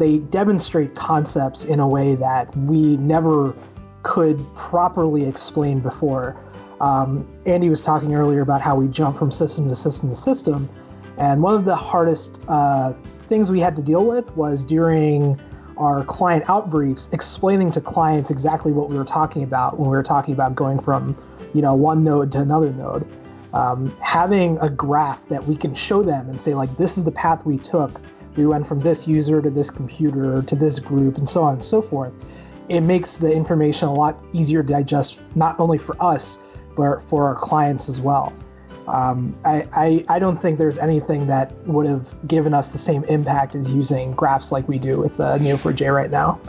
they 0.02 0.18
demonstrate 0.18 0.96
concepts 0.96 1.64
in 1.66 1.80
a 1.80 1.88
way 1.88 2.16
that 2.16 2.56
we 2.58 2.98
never 2.98 3.54
could 4.02 4.44
properly 4.56 5.26
explain 5.26 5.80
before. 5.80 6.36
Um, 6.80 7.28
Andy 7.46 7.70
was 7.70 7.84
talking 7.84 8.16
earlier 8.16 8.42
about 8.42 8.62
how 8.62 8.76
we 8.76 8.88
jump 8.88 9.20
from 9.20 9.32
system 9.32 9.70
to 9.70 9.76
system 9.76 10.10
to 10.10 10.16
system, 10.16 10.68
and 11.20 11.44
one 11.44 11.54
of 11.54 11.66
the 11.66 11.76
hardest 11.76 12.42
uh, 12.48 12.94
things 13.30 13.52
we 13.52 13.60
had 13.60 13.76
to 13.76 13.84
deal 13.84 14.04
with 14.04 14.28
was 14.36 14.66
during 14.66 15.40
our 15.78 16.04
client 16.06 16.46
outbriefs, 16.46 17.14
explaining 17.14 17.70
to 17.72 17.80
clients 17.80 18.32
exactly 18.32 18.72
what 18.72 18.90
we 18.90 18.98
were 18.98 19.06
talking 19.06 19.44
about 19.44 19.80
when 19.80 19.88
we 19.88 19.96
were 19.96 20.04
talking 20.04 20.34
about 20.34 20.56
going 20.56 20.80
from, 20.80 21.16
you 21.54 21.62
know, 21.62 21.76
one 21.76 22.04
node 22.04 22.32
to 22.32 22.40
another 22.40 22.72
node. 22.74 23.08
Um, 23.54 23.96
having 24.00 24.58
a 24.62 24.70
graph 24.70 25.28
that 25.28 25.44
we 25.46 25.56
can 25.56 25.76
show 25.76 26.02
them 26.02 26.28
and 26.30 26.42
say 26.42 26.56
like, 26.56 26.76
this 26.78 26.98
is 26.98 27.04
the 27.04 27.12
path 27.12 27.46
we 27.46 27.60
took. 27.60 28.02
We 28.36 28.46
went 28.46 28.66
from 28.66 28.80
this 28.80 29.08
user 29.08 29.42
to 29.42 29.50
this 29.50 29.70
computer 29.70 30.42
to 30.42 30.56
this 30.56 30.80
group 30.80 31.18
and 31.18 31.30
so 31.30 31.44
on 31.44 31.54
and 31.54 31.64
so 31.64 31.82
forth. 31.82 32.14
It 32.70 32.82
makes 32.82 33.18
the 33.18 33.32
information 33.32 33.88
a 33.88 33.94
lot 33.94 34.24
easier 34.34 34.64
to 34.64 34.74
digest, 34.74 35.24
not 35.36 35.60
only 35.60 35.78
for 35.78 36.02
us, 36.02 36.40
but 36.76 37.02
for 37.02 37.28
our 37.28 37.36
clients 37.36 37.90
as 37.90 38.00
well. 38.00 38.34
Um, 38.88 39.38
I, 39.46 39.68
I, 39.74 40.06
I, 40.10 40.20
don't 40.20 40.42
think 40.42 40.58
there's 40.58 40.80
anything 40.80 41.28
that 41.28 41.56
would 41.68 41.86
have 41.86 42.28
given 42.28 42.54
us 42.54 42.70
the 42.70 42.80
same 42.80 43.04
impact 43.04 43.54
as 43.54 43.70
using 43.70 44.14
graphs 44.14 44.52
like 44.52 44.68
we 44.68 44.80
do 44.80 44.98
with 44.98 45.20
uh, 45.20 45.38
Neo4j 45.38 45.94
right 45.94 46.10
now. 46.10 46.42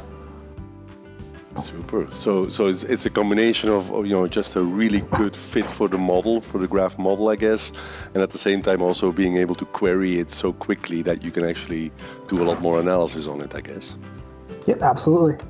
Super. 1.57 2.09
So 2.13 2.49
so 2.49 2.67
it's 2.67 2.83
it's 2.85 3.07
a 3.07 3.11
combination 3.11 3.69
of 3.69 3.91
you 4.07 4.13
know 4.13 4.27
just 4.27 4.57
a 4.57 4.63
really 4.63 5.01
good 5.17 5.37
fit 5.37 5.71
for 5.71 5.89
the 5.89 5.99
model 5.99 6.41
for 6.41 6.59
the 6.59 6.67
graph 6.67 6.99
model 6.99 7.29
I 7.29 7.37
guess, 7.37 7.73
and 8.15 8.23
at 8.23 8.31
the 8.31 8.39
same 8.39 8.63
time 8.63 8.81
also 8.81 9.13
being 9.13 9.37
able 9.37 9.55
to 9.57 9.67
query 9.67 10.19
it 10.19 10.31
so 10.31 10.53
quickly 10.53 11.03
that 11.03 11.23
you 11.23 11.31
can 11.31 11.45
actually 11.45 11.93
do 12.29 12.43
a 12.43 12.45
lot 12.45 12.61
more 12.61 12.81
analysis 12.81 13.27
on 13.27 13.41
it 13.41 13.55
I 13.55 13.61
guess. 13.61 13.97
Yep, 14.67 14.83
absolutely. 14.83 15.45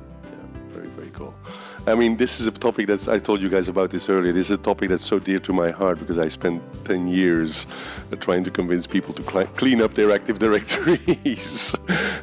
I 1.85 1.95
mean, 1.95 2.15
this 2.15 2.39
is 2.39 2.47
a 2.47 2.51
topic 2.51 2.87
that's, 2.87 3.09
I 3.09 3.19
told 3.19 3.41
you 3.41 3.49
guys 3.49 3.67
about 3.67 3.89
this 3.89 4.07
earlier. 4.07 4.31
This 4.31 4.47
is 4.49 4.57
a 4.57 4.61
topic 4.61 4.87
that's 4.87 5.03
so 5.03 5.19
dear 5.19 5.39
to 5.39 5.51
my 5.51 5.71
heart 5.71 5.99
because 5.99 6.17
I 6.17 6.29
spent 6.29 6.63
10 6.85 7.09
years 7.09 7.65
uh, 8.09 8.15
trying 8.15 8.45
to 8.45 8.51
convince 8.51 8.87
people 8.87 9.13
to 9.15 9.23
cl- 9.23 9.47
clean 9.47 9.81
up 9.81 9.93
their 9.93 10.11
Active 10.11 10.39
Directories. 10.45 11.75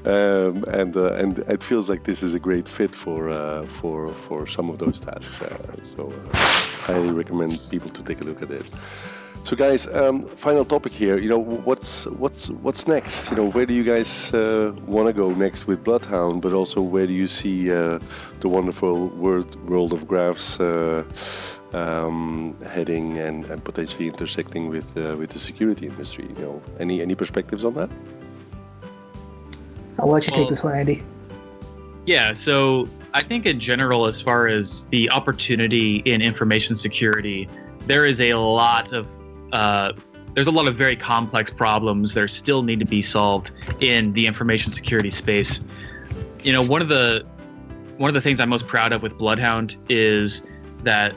um, 0.07 0.65
and, 0.65 0.97
uh, 0.97 1.13
and 1.13 1.41
it 1.41 1.63
feels 1.63 1.91
like 1.91 2.05
this 2.05 2.23
is 2.23 2.33
a 2.33 2.41
great 2.41 2.67
fit 2.69 2.95
for, 2.95 3.29
uh, 3.29 3.65
for, 3.65 4.09
for 4.09 4.47
some 4.47 4.71
of 4.71 4.79
those 4.79 4.99
tasks. 4.99 5.43
Uh, 5.43 5.77
so 5.95 6.11
uh, 6.11 6.29
I 6.33 6.93
highly 6.93 7.13
recommend 7.13 7.61
people 7.71 7.91
to 7.91 8.03
take 8.03 8.23
a 8.23 8.25
look 8.25 8.41
at 8.41 8.51
it. 8.51 8.65
So, 9.43 9.57
guys, 9.57 9.87
um, 9.89 10.27
final 10.27 10.65
topic 10.65 10.93
here. 10.93 11.19
You 11.19 11.29
know, 11.29 11.39
what's 11.39 12.07
what's 12.07 12.51
what's 12.51 12.87
next? 12.87 13.31
You 13.31 13.37
know, 13.37 13.51
where 13.51 13.67
do 13.67 13.73
you 13.73 13.83
guys 13.83 14.33
uh, 14.35 14.73
want 14.87 15.09
to 15.09 15.13
go 15.13 15.33
next 15.33 15.67
with 15.67 15.83
Bloodhound? 15.83 16.43
But 16.43 16.53
also, 16.53 16.83
where 16.83 17.07
do 17.07 17.13
you 17.13 17.27
see 17.27 17.73
uh, 17.73 17.99
the 18.41 18.49
wonderful 18.49 19.09
world 19.09 19.57
world 19.69 19.93
of 19.93 20.07
graphs 20.07 20.61
uh, 20.61 21.05
um, 21.73 22.55
heading 22.69 23.19
and, 23.19 23.45
and 23.47 23.65
potentially 23.65 24.09
intersecting 24.09 24.69
with 24.69 24.97
uh, 24.97 25.17
with 25.17 25.31
the 25.31 25.39
security 25.39 25.87
industry? 25.87 26.29
You 26.37 26.43
know, 26.43 26.63
any 26.79 27.01
any 27.01 27.15
perspectives 27.15 27.65
on 27.65 27.75
that? 27.75 27.91
I'll 29.99 30.09
let 30.09 30.27
you 30.27 30.33
well, 30.33 30.43
take 30.43 30.51
this 30.51 30.63
one, 30.63 30.75
Andy. 30.75 31.03
Yeah. 32.07 32.35
So, 32.35 32.89
I 33.15 33.23
think 33.23 33.47
in 33.47 33.59
general, 33.59 34.07
as 34.07 34.21
far 34.21 34.49
as 34.49 34.85
the 34.91 35.11
opportunity 35.11 36.03
in 36.05 36.21
information 36.21 36.77
security, 36.77 37.49
there 37.87 38.05
is 38.05 38.21
a 38.21 38.35
lot 38.35 38.93
of 38.93 39.07
uh, 39.53 39.93
there's 40.35 40.47
a 40.47 40.53
lot 40.53 40.67
of 40.67 40.77
very 40.77 40.97
complex 40.97 41.51
problems 41.51 42.15
that 42.15 42.31
still 42.31 42.63
need 42.63 42.79
to 42.81 42.87
be 42.87 43.03
solved 43.03 43.51
in 43.81 44.13
the 44.13 44.27
information 44.27 44.73
security 44.73 45.11
space. 45.11 45.65
You 46.43 46.53
know, 46.53 46.65
one 46.65 46.83
of 46.83 46.89
the 46.89 47.27
one 47.97 48.09
of 48.09 48.15
the 48.15 48.21
things 48.21 48.41
I'm 48.41 48.49
most 48.49 48.67
proud 48.67 48.93
of 48.93 49.03
with 49.03 49.19
Bloodhound 49.19 49.77
is 49.89 50.45
that 50.85 51.15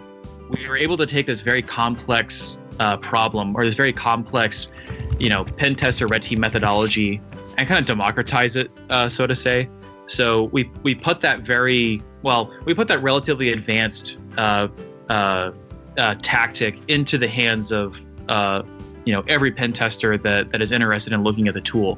we 0.50 0.68
were 0.68 0.76
able 0.76 0.98
to 0.98 1.06
take 1.06 1.28
this 1.28 1.42
very 1.42 1.62
complex 1.62 2.58
uh, 2.80 2.98
problem 2.98 3.56
or 3.56 3.64
this 3.64 3.76
very 3.76 3.94
complex, 3.94 4.72
you 5.20 5.30
know, 5.30 5.44
pen 5.44 5.76
tester 5.76 6.08
red 6.08 6.24
team 6.24 6.40
methodology 6.40 7.22
and 7.58 7.68
kind 7.68 7.80
of 7.80 7.86
democratize 7.86 8.56
it, 8.56 8.72
uh, 8.90 9.08
so 9.08 9.28
to 9.28 9.36
say. 9.36 9.70
So 10.08 10.46
we 10.46 10.70
we 10.84 10.96
put 10.96 11.22
that 11.22 11.42
very 11.42 12.02
well, 12.24 12.54
we 12.66 12.74
put 12.74 12.88
that 12.90 13.02
relatively 13.02 13.54
advanced 13.54 14.18
uh, 14.38 14.68
uh, 15.10 15.52
uh 15.98 16.16
tactic 16.22 16.76
into 16.90 17.18
the 17.18 17.28
hands 17.28 17.72
of 17.72 17.96
uh, 18.30 18.64
you 19.06 19.14
know 19.14 19.24
every 19.28 19.52
pen 19.52 19.74
tester 19.74 20.18
that 20.18 20.52
that 20.52 20.62
is 20.62 20.72
interested 20.72 21.14
in 21.14 21.24
looking 21.24 21.48
at 21.48 21.54
the 21.54 21.62
tool. 21.62 21.98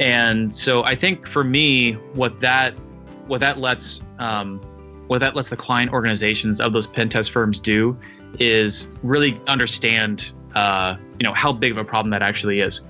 And 0.00 0.54
so 0.54 0.82
I 0.84 0.94
think 0.94 1.26
for 1.26 1.44
me, 1.44 1.92
what 2.14 2.40
that 2.40 2.74
what 3.26 3.40
that 3.40 3.58
lets 3.58 4.02
um, 4.18 4.58
what 5.06 5.20
that 5.20 5.36
lets 5.36 5.50
the 5.50 5.56
client 5.56 5.92
organizations 5.92 6.60
of 6.60 6.72
those 6.72 6.86
pen 6.86 7.08
test 7.08 7.32
firms 7.32 7.58
do 7.58 7.96
is 8.38 8.88
really 9.02 9.38
understand 9.46 10.30
uh, 10.54 10.96
you 11.18 11.24
know 11.24 11.34
how 11.34 11.52
big 11.52 11.72
of 11.72 11.78
a 11.78 11.84
problem 11.84 12.10
that 12.10 12.22
actually 12.22 12.60
is. 12.60 12.86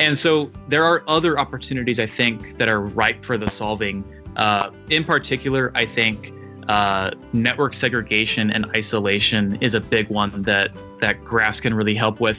And 0.00 0.18
so 0.18 0.50
there 0.68 0.84
are 0.84 1.04
other 1.06 1.38
opportunities 1.38 2.00
I 2.00 2.06
think 2.06 2.58
that 2.58 2.68
are 2.68 2.80
ripe 2.80 3.24
for 3.24 3.38
the 3.38 3.48
solving. 3.48 4.04
Uh, 4.36 4.70
in 4.90 5.04
particular, 5.04 5.70
I 5.76 5.86
think 5.86 6.32
uh, 6.68 7.10
network 7.32 7.74
segregation 7.74 8.50
and 8.50 8.66
isolation 8.74 9.56
is 9.60 9.74
a 9.74 9.80
big 9.80 10.08
one 10.08 10.42
that 10.42 10.70
that 11.00 11.24
graphs 11.24 11.60
can 11.60 11.74
really 11.74 11.94
help 11.94 12.20
with. 12.20 12.38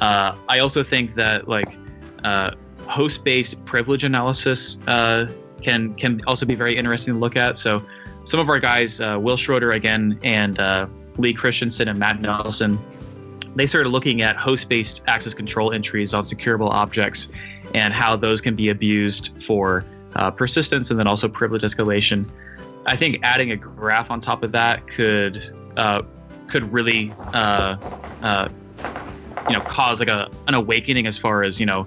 Uh, 0.00 0.36
I 0.48 0.60
also 0.60 0.84
think 0.84 1.14
that 1.16 1.48
like 1.48 1.76
uh, 2.24 2.52
host-based 2.86 3.64
privilege 3.64 4.04
analysis 4.04 4.78
uh, 4.86 5.32
can 5.62 5.94
can 5.94 6.20
also 6.26 6.46
be 6.46 6.54
very 6.54 6.76
interesting 6.76 7.14
to 7.14 7.20
look 7.20 7.36
at. 7.36 7.58
So 7.58 7.82
some 8.24 8.40
of 8.40 8.48
our 8.48 8.60
guys, 8.60 9.00
uh, 9.00 9.18
Will 9.20 9.36
Schroeder 9.36 9.72
again, 9.72 10.18
and 10.22 10.58
Lee 11.18 11.34
Christensen 11.34 11.88
and 11.88 11.98
Matt 11.98 12.20
Nelson, 12.20 12.78
they 13.54 13.66
started 13.66 13.90
looking 13.90 14.22
at 14.22 14.36
host-based 14.36 15.02
access 15.06 15.34
control 15.34 15.72
entries 15.72 16.14
on 16.14 16.24
securable 16.24 16.70
objects 16.70 17.28
and 17.74 17.92
how 17.92 18.16
those 18.16 18.40
can 18.40 18.56
be 18.56 18.68
abused 18.68 19.30
for 19.46 19.84
persistence 20.36 20.90
and 20.90 20.98
then 20.98 21.06
also 21.06 21.28
privilege 21.28 21.62
escalation. 21.62 22.28
I 22.86 22.96
think 22.96 23.20
adding 23.22 23.50
a 23.50 23.56
graph 23.56 24.10
on 24.10 24.20
top 24.20 24.42
of 24.42 24.52
that 24.52 24.86
could 24.88 25.54
uh, 25.76 26.02
could 26.48 26.70
really 26.72 27.12
uh, 27.32 27.76
uh, 28.22 28.48
you 29.48 29.54
know 29.54 29.62
cause 29.62 30.00
like 30.00 30.08
a 30.08 30.30
an 30.48 30.54
awakening 30.54 31.06
as 31.06 31.16
far 31.16 31.42
as 31.42 31.58
you 31.58 31.66
know 31.66 31.86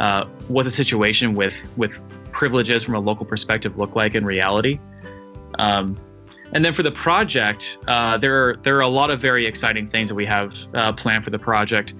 uh, 0.00 0.26
what 0.48 0.64
the 0.64 0.70
situation 0.70 1.34
with 1.34 1.54
with 1.76 1.92
privileges 2.32 2.82
from 2.82 2.94
a 2.94 3.00
local 3.00 3.24
perspective 3.24 3.78
look 3.78 3.94
like 3.94 4.14
in 4.14 4.24
reality. 4.24 4.78
Um, 5.58 5.98
and 6.52 6.64
then 6.64 6.74
for 6.74 6.82
the 6.82 6.92
project, 6.92 7.78
uh, 7.86 8.18
there 8.18 8.48
are 8.48 8.56
there 8.64 8.76
are 8.76 8.82
a 8.82 8.88
lot 8.88 9.10
of 9.10 9.20
very 9.20 9.46
exciting 9.46 9.88
things 9.88 10.08
that 10.08 10.14
we 10.14 10.26
have 10.26 10.52
uh, 10.74 10.92
planned 10.92 11.24
for 11.24 11.30
the 11.30 11.38
project. 11.38 11.94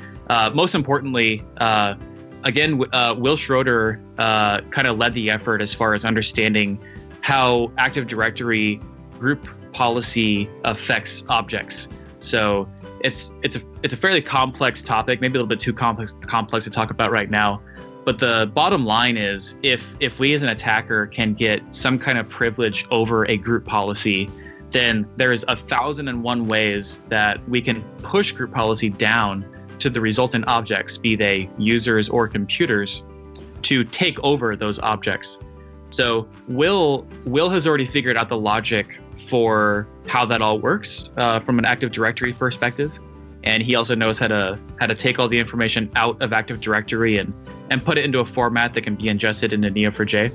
most 0.53 0.75
importantly, 0.75 1.43
again, 2.45 2.79
Will 2.79 3.37
Schroeder 3.39 4.01
kind 4.19 4.87
of 4.87 4.99
led 4.99 5.15
the 5.15 5.31
effort 5.31 5.63
as 5.63 5.73
far 5.73 5.95
as 5.95 6.05
understanding 6.05 6.79
how 7.25 7.73
Active 7.79 8.07
Directory 8.07 8.79
group 9.19 9.49
policy 9.73 10.47
affects 10.63 11.25
objects. 11.31 11.89
So 12.19 12.69
it's 13.01 13.33
it's 13.43 13.57
a 13.57 13.63
it's 13.83 13.95
a 13.95 13.97
fairly 13.97 14.21
complex 14.21 14.83
topic, 14.83 15.23
maybe 15.23 15.33
a 15.33 15.41
little 15.41 15.47
bit 15.47 15.59
too 15.59 15.73
complex 15.73 16.15
complex 16.27 16.67
to 16.67 16.71
talk 16.71 16.91
about 16.91 17.11
right 17.11 17.31
now. 17.31 17.63
But 18.05 18.19
the 18.19 18.51
bottom 18.53 18.85
line 18.85 19.17
is 19.17 19.59
if 19.63 19.87
if 20.01 20.19
we 20.19 20.35
as 20.35 20.43
an 20.43 20.51
attacker 20.51 21.07
can 21.07 21.33
get 21.33 21.63
some 21.75 21.99
kind 21.99 22.19
of 22.19 22.29
privilege 22.29 22.87
over 22.91 23.25
a 23.25 23.39
group 23.39 23.65
policy, 23.65 24.29
then 24.73 25.09
there's 25.17 25.47
a 25.49 25.57
thousand 25.57 26.09
and 26.09 26.23
one 26.23 26.47
ways 26.47 26.99
that 27.09 27.49
we 27.49 27.63
can 27.63 27.83
push 28.03 28.33
group 28.33 28.53
policy 28.53 28.91
down 28.91 29.47
to 29.79 29.89
the 29.89 30.01
resultant 30.01 30.47
objects, 30.47 30.99
be 30.99 31.17
they 31.17 31.49
users 31.57 32.07
or 32.11 32.29
computers, 32.29 33.03
to 33.63 33.83
take 33.83 34.23
over 34.23 34.57
those 34.57 34.79
objects. 34.81 35.39
So 35.95 36.29
Will 36.49 37.07
Will 37.25 37.49
has 37.51 37.69
already 37.69 37.87
figured 37.87 38.17
out 38.17 38.29
the 38.29 38.37
logic 38.37 39.01
for 39.29 39.87
how 40.09 40.27
that 40.27 40.43
all 40.43 40.59
works 40.59 41.11
uh, 41.17 41.39
from 41.41 41.59
an 41.61 41.65
Active 41.65 41.93
Directory 41.93 42.33
perspective, 42.33 42.99
and 43.45 43.63
he 43.63 43.77
also 43.77 43.95
knows 43.95 44.19
how 44.19 44.27
to 44.27 44.59
how 44.81 44.87
to 44.87 44.95
take 44.97 45.21
all 45.21 45.29
the 45.29 45.39
information 45.39 45.89
out 45.95 46.21
of 46.21 46.33
Active 46.33 46.61
Directory 46.61 47.19
and 47.19 47.33
and 47.71 47.85
put 47.85 47.97
it 47.97 48.05
into 48.05 48.19
a 48.19 48.27
format 48.27 48.75
that 48.75 48.83
can 48.83 48.97
be 48.97 49.09
ingested 49.09 49.53
into 49.53 49.71
Neo4j. 49.71 50.33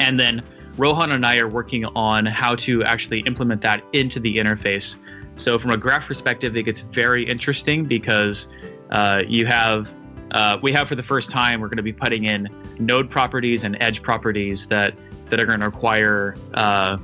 And 0.00 0.18
then 0.18 0.42
Rohan 0.78 1.12
and 1.12 1.26
I 1.26 1.36
are 1.36 1.48
working 1.48 1.84
on 1.84 2.24
how 2.24 2.54
to 2.56 2.82
actually 2.84 3.20
implement 3.20 3.60
that 3.60 3.84
into 3.92 4.20
the 4.20 4.38
interface. 4.38 4.96
So 5.34 5.58
from 5.58 5.70
a 5.70 5.76
graph 5.76 6.06
perspective, 6.06 6.56
it 6.56 6.62
gets 6.62 6.80
very 6.80 7.24
interesting 7.24 7.84
because 7.84 8.48
uh, 8.90 9.22
you 9.28 9.44
have 9.46 9.92
uh, 10.32 10.58
we 10.62 10.72
have 10.72 10.88
for 10.88 10.94
the 10.94 11.02
first 11.02 11.30
time 11.30 11.60
we're 11.60 11.68
going 11.68 11.76
to 11.76 11.82
be 11.82 11.92
putting 11.92 12.24
in 12.24 12.48
node 12.78 13.10
properties 13.10 13.64
and 13.64 13.76
edge 13.80 14.02
properties 14.02 14.66
that 14.66 14.94
that 15.26 15.38
are 15.38 15.46
going 15.46 15.60
to 15.60 15.66
require 15.66 16.34
uh, 16.54 16.98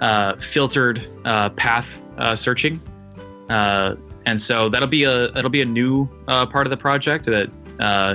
uh 0.00 0.36
filtered 0.36 1.06
uh, 1.24 1.50
path 1.50 1.86
uh, 2.18 2.34
searching, 2.34 2.80
and 3.48 4.40
so 4.40 4.68
that'll 4.68 4.88
be 4.88 5.04
a 5.04 5.30
that'll 5.30 5.50
be 5.50 5.62
a 5.62 5.66
new 5.66 6.06
part 6.26 6.66
of 6.66 6.70
the 6.70 6.76
project 6.76 7.24
that 7.26 7.50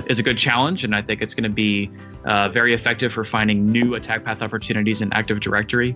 is 0.09 0.19
a 0.19 0.23
good 0.23 0.37
challenge, 0.37 0.83
and 0.83 0.93
I 0.93 1.01
think 1.01 1.21
it's 1.21 1.33
going 1.33 1.43
to 1.43 1.49
be 1.49 1.89
very 2.51 2.73
effective 2.73 3.13
for 3.13 3.23
finding 3.23 3.65
new 3.65 3.95
attack 3.95 4.25
path 4.25 4.41
opportunities 4.41 5.01
in 5.01 5.11
Active 5.13 5.39
Directory. 5.39 5.95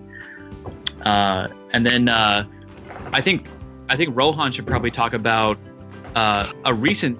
and 1.04 1.86
then 1.86 2.08
I 2.08 3.20
think 3.20 3.48
I 3.90 3.96
think 3.96 4.16
Rohan 4.16 4.50
should 4.52 4.66
probably 4.66 4.90
talk 4.90 5.12
about 5.12 5.58
a 6.16 6.72
recent 6.72 7.18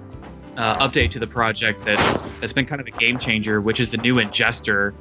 uh, 0.57 0.87
update 0.87 1.11
to 1.11 1.19
the 1.19 1.27
project 1.27 1.83
that 1.85 1.99
has 2.41 2.53
been 2.53 2.65
kind 2.65 2.81
of 2.81 2.87
a 2.87 2.91
game 2.91 3.17
changer, 3.17 3.61
which 3.61 3.79
is 3.79 3.89
the 3.89 3.97
new 3.97 4.15
ingester. 4.15 4.93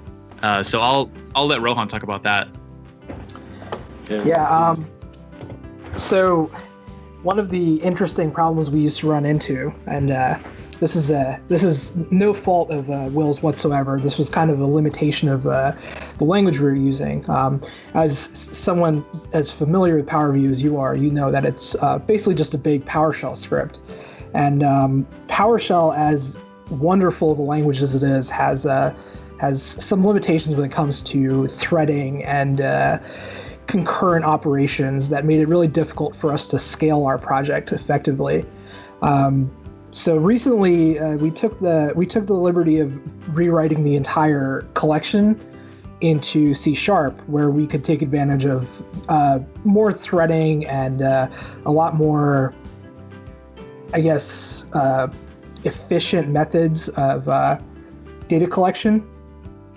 Uh, 0.42 0.62
so 0.62 0.80
I'll 0.80 1.10
I'll 1.34 1.46
let 1.46 1.60
Rohan 1.62 1.88
talk 1.88 2.02
about 2.02 2.22
that. 2.22 2.48
Yeah. 4.08 4.24
yeah 4.24 4.48
um, 4.48 4.86
so 5.96 6.50
one 7.22 7.38
of 7.38 7.50
the 7.50 7.76
interesting 7.76 8.30
problems 8.30 8.70
we 8.70 8.80
used 8.80 8.98
to 9.00 9.10
run 9.10 9.26
into, 9.26 9.72
and 9.86 10.10
uh, 10.10 10.38
this 10.80 10.96
is 10.96 11.10
uh, 11.10 11.38
this 11.48 11.62
is 11.62 11.94
no 12.10 12.32
fault 12.32 12.70
of 12.70 12.90
uh, 12.90 13.08
Will's 13.12 13.42
whatsoever. 13.42 13.98
This 13.98 14.16
was 14.16 14.30
kind 14.30 14.50
of 14.50 14.60
a 14.60 14.66
limitation 14.66 15.28
of 15.28 15.46
uh, 15.46 15.72
the 16.16 16.24
language 16.24 16.58
we 16.58 16.64
were 16.64 16.74
using. 16.74 17.28
Um, 17.28 17.60
as 17.94 18.18
someone 18.18 19.04
as 19.32 19.50
familiar 19.50 19.96
with 19.96 20.06
PowerView 20.06 20.50
as 20.50 20.62
you 20.62 20.78
are, 20.78 20.96
you 20.96 21.10
know 21.10 21.30
that 21.30 21.44
it's 21.44 21.74
uh, 21.76 21.98
basically 21.98 22.34
just 22.34 22.54
a 22.54 22.58
big 22.58 22.84
PowerShell 22.86 23.36
script. 23.36 23.80
And 24.34 24.62
um, 24.62 25.06
PowerShell, 25.28 25.96
as 25.96 26.38
wonderful 26.70 27.32
of 27.32 27.38
a 27.38 27.42
language 27.42 27.82
as 27.82 27.94
it 27.94 28.02
is, 28.02 28.30
has 28.30 28.66
uh, 28.66 28.94
has 29.40 29.62
some 29.62 30.06
limitations 30.06 30.54
when 30.56 30.68
it 30.68 30.72
comes 30.72 31.00
to 31.02 31.48
threading 31.48 32.22
and 32.24 32.60
uh, 32.60 32.98
concurrent 33.66 34.24
operations 34.24 35.08
that 35.08 35.24
made 35.24 35.40
it 35.40 35.48
really 35.48 35.68
difficult 35.68 36.14
for 36.14 36.32
us 36.32 36.48
to 36.48 36.58
scale 36.58 37.04
our 37.06 37.18
project 37.18 37.72
effectively. 37.72 38.44
Um, 39.00 39.50
so 39.92 40.18
recently, 40.18 40.98
uh, 40.98 41.16
we 41.16 41.30
took 41.30 41.58
the 41.60 41.92
we 41.96 42.06
took 42.06 42.26
the 42.26 42.34
liberty 42.34 42.78
of 42.78 43.36
rewriting 43.36 43.82
the 43.82 43.96
entire 43.96 44.62
collection 44.74 45.38
into 46.00 46.54
C 46.54 46.74
sharp, 46.74 47.20
where 47.28 47.50
we 47.50 47.66
could 47.66 47.84
take 47.84 48.02
advantage 48.02 48.44
of 48.44 48.82
uh, 49.08 49.40
more 49.64 49.92
threading 49.92 50.66
and 50.66 51.02
uh, 51.02 51.28
a 51.66 51.72
lot 51.72 51.96
more 51.96 52.54
I 53.92 54.00
guess, 54.00 54.66
uh, 54.72 55.08
efficient 55.64 56.28
methods 56.28 56.88
of 56.90 57.28
uh, 57.28 57.58
data 58.28 58.46
collection. 58.46 59.06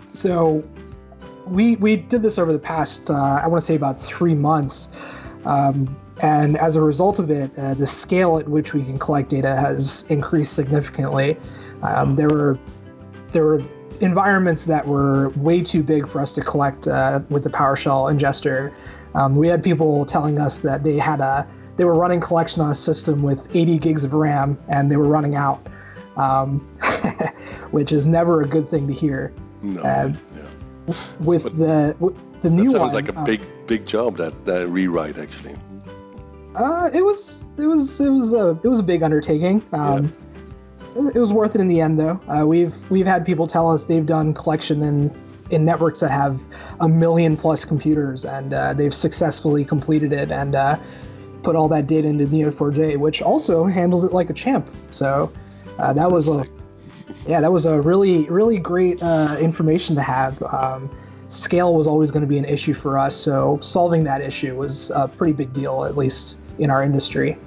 So 0.08 0.64
we 1.48 1.76
we 1.78 1.98
did 1.98 2.22
this 2.22 2.38
over 2.38 2.54
the 2.54 2.60
past 2.60 3.10
uh, 3.10 3.42
I 3.44 3.48
want 3.48 3.62
to 3.62 3.66
say 3.66 3.76
about 3.76 4.02
three 4.02 4.36
months, 4.36 4.90
um, 5.46 5.96
and 6.22 6.58
as 6.58 6.76
a 6.76 6.82
result 6.82 7.20
of 7.20 7.32
it, 7.32 7.52
uh, 7.58 7.74
the 7.74 7.88
scale 7.88 8.38
at 8.38 8.48
which 8.48 8.74
we 8.74 8.84
can 8.84 8.98
collect 8.98 9.30
data 9.30 9.56
has 9.56 10.06
increased 10.10 10.54
significantly. 10.54 11.38
Um, 11.82 12.16
there 12.16 12.30
were 12.30 12.58
there 13.32 13.44
were 13.44 13.62
environments 14.00 14.66
that 14.66 14.86
were 14.88 15.30
way 15.30 15.64
too 15.64 15.84
big 15.84 16.08
for 16.08 16.20
us 16.20 16.34
to 16.34 16.42
collect 16.42 16.88
uh, 16.88 17.22
with 17.30 17.44
the 17.44 17.50
PowerShell 17.50 18.14
ingester. 18.14 18.74
Um, 19.16 19.36
we 19.36 19.48
had 19.48 19.64
people 19.64 20.06
telling 20.06 20.40
us 20.40 20.60
that 20.60 20.84
they 20.84 20.98
had 20.98 21.20
a 21.20 21.48
they 21.78 21.84
were 21.84 21.96
running 21.96 22.20
collection 22.20 22.62
on 22.62 22.72
a 22.72 22.76
system 22.76 23.24
with 23.24 23.56
80 23.56 23.80
gigs 23.80 24.04
of 24.04 24.14
RAM 24.14 24.58
and 24.68 24.90
they 24.90 24.96
were 24.96 25.08
running 25.08 25.36
out, 25.36 25.66
um, 26.18 26.60
which 27.72 27.92
is 27.92 28.06
never 28.06 28.42
a 28.42 28.48
good 28.48 28.70
thing 28.70 28.88
to 28.88 28.94
hear. 28.94 29.34
No. 29.62 29.82
Uh, 29.82 30.14
yeah. 30.36 30.96
With 31.20 31.44
but 31.44 31.58
the 31.58 31.96
with 32.00 32.42
the 32.42 32.50
new 32.50 32.66
that 32.66 32.72
sounds 32.72 32.94
like 32.94 33.08
a 33.08 33.18
uh, 33.18 33.24
big 33.24 33.42
big 33.68 33.86
job 33.86 34.18
that 34.18 34.46
that 34.46 34.68
rewrite 34.68 35.18
actually. 35.18 35.56
Uh, 36.56 36.90
it 36.94 37.04
was 37.04 37.44
it 37.58 37.66
was 37.66 38.00
it 38.02 38.10
was 38.10 38.34
a 38.34 38.60
it 38.64 38.68
was 38.68 38.80
a 38.80 38.84
big 38.84 39.02
undertaking. 39.02 39.64
Um, 39.72 40.14
yeah. 40.96 41.08
it, 41.08 41.16
it 41.16 41.20
was 41.20 41.32
worth 41.32 41.56
it 41.56 41.62
in 41.62 41.70
the 41.70 41.80
end 41.80 41.98
though. 41.98 42.20
Uh, 42.28 42.46
we've 42.46 42.76
we've 42.92 43.06
had 43.06 43.26
people 43.26 43.48
tell 43.48 43.72
us 43.72 43.86
they've 43.86 44.06
done 44.06 44.34
collection 44.34 44.84
in 44.84 45.12
in 45.50 45.64
networks 45.64 46.02
that 46.02 46.12
have 46.12 46.40
a 46.82 46.90
million 46.90 47.38
plus 47.38 47.64
computers 47.64 48.26
and 48.26 48.54
uh, 48.54 48.74
they've 48.74 48.94
successfully 48.94 49.64
completed 49.64 50.12
it 50.12 50.32
and 50.32 50.56
uh, 50.56 50.78
put 51.44 51.56
all 51.56 51.68
that 51.70 51.88
data 51.88 52.08
into 52.08 52.26
Neo4j, 52.26 52.98
which 52.98 53.22
also 53.22 53.66
handles 53.66 54.04
it 54.04 54.14
like 54.14 54.30
a 54.30 54.34
champ. 54.34 54.68
So 54.92 55.32
uh, 55.78 55.94
that 55.94 56.12
was 56.12 56.28
a 56.28 56.46
yeah, 57.28 57.42
that 57.42 57.52
was 57.52 57.66
a 57.66 57.80
really 57.82 58.24
really 58.26 58.58
great 58.58 59.02
uh, 59.04 59.38
information 59.40 59.96
to 59.96 60.02
have. 60.02 60.42
Um, 60.44 60.90
scale 61.28 61.76
was 61.76 61.88
always 61.88 62.12
going 62.12 62.22
to 62.22 62.28
be 62.28 62.38
an 62.38 62.46
issue 62.46 62.74
for 62.74 62.98
us, 62.98 63.16
so 63.16 63.60
solving 63.62 64.04
that 64.06 64.22
issue 64.22 64.56
was 64.56 64.92
a 64.92 65.08
pretty 65.08 65.34
big 65.34 65.54
deal, 65.54 65.86
at 65.86 65.98
least 65.98 66.40
in 66.60 66.70
our 66.70 66.84
industry. 66.84 67.38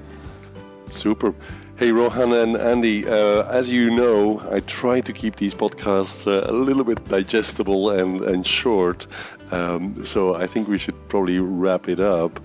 Super. 0.91 1.35
Hey, 1.77 1.93
Rohan 1.93 2.33
and 2.33 2.57
Andy, 2.57 3.07
uh, 3.07 3.47
as 3.51 3.71
you 3.71 3.91
know, 3.91 4.41
I 4.51 4.61
try 4.61 5.03
to 5.03 5.13
keep 5.13 5.37
these 5.37 5.55
podcasts 5.55 6.27
uh, 6.27 6.51
a 6.51 6.53
little 6.53 6.85
bit 6.85 7.05
digestible 7.05 7.91
and, 7.91 8.23
and 8.23 8.47
short. 8.47 9.07
Um, 9.51 10.03
so 10.03 10.35
I 10.35 10.47
think 10.47 10.69
we 10.69 10.79
should 10.79 10.97
probably 11.09 11.39
wrap 11.39 11.91
it 11.91 12.01
up. 12.01 12.41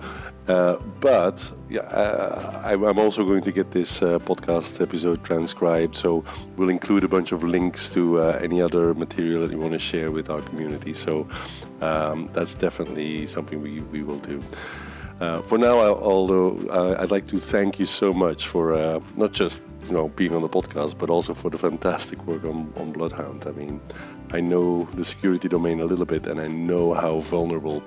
Uh, 0.48 0.76
but 1.00 1.52
yeah, 1.70 1.82
uh, 1.82 2.62
I, 2.64 2.72
am 2.72 2.98
also 2.98 3.24
going 3.24 3.42
to 3.42 3.52
get 3.52 3.70
this 3.70 4.02
uh, 4.02 4.18
podcast 4.18 4.80
episode 4.80 5.22
transcribed, 5.22 5.94
so 5.94 6.24
we'll 6.56 6.68
include 6.68 7.04
a 7.04 7.08
bunch 7.08 7.30
of 7.30 7.44
links 7.44 7.88
to 7.90 8.18
uh, 8.18 8.40
any 8.42 8.60
other 8.60 8.92
material 8.94 9.42
that 9.42 9.52
you 9.52 9.58
want 9.58 9.72
to 9.72 9.78
share 9.78 10.10
with 10.10 10.30
our 10.30 10.40
community. 10.40 10.94
So 10.94 11.28
um, 11.80 12.28
that's 12.32 12.54
definitely 12.54 13.28
something 13.28 13.60
we, 13.62 13.80
we 13.80 14.02
will 14.02 14.18
do. 14.18 14.42
Uh, 15.20 15.42
for 15.42 15.58
now, 15.58 15.78
although 15.78 16.96
I'd 16.98 17.12
like 17.12 17.28
to 17.28 17.38
thank 17.38 17.78
you 17.78 17.86
so 17.86 18.12
much 18.12 18.48
for 18.48 19.00
not 19.16 19.30
just 19.30 19.62
you 19.86 19.92
know 19.92 20.08
being 20.08 20.34
on 20.34 20.42
the 20.42 20.48
podcast, 20.48 20.98
but 20.98 21.08
also 21.08 21.34
for 21.34 21.50
the 21.50 21.58
fantastic 21.58 22.24
work 22.26 22.44
on, 22.44 22.72
on 22.76 22.90
Bloodhound. 22.90 23.46
I 23.46 23.52
mean, 23.52 23.80
I 24.32 24.40
know 24.40 24.88
the 24.94 25.04
security 25.04 25.48
domain 25.48 25.80
a 25.80 25.84
little 25.84 26.06
bit, 26.06 26.26
and 26.26 26.40
I 26.40 26.48
know 26.48 26.94
how 26.94 27.20
vulnerable 27.20 27.80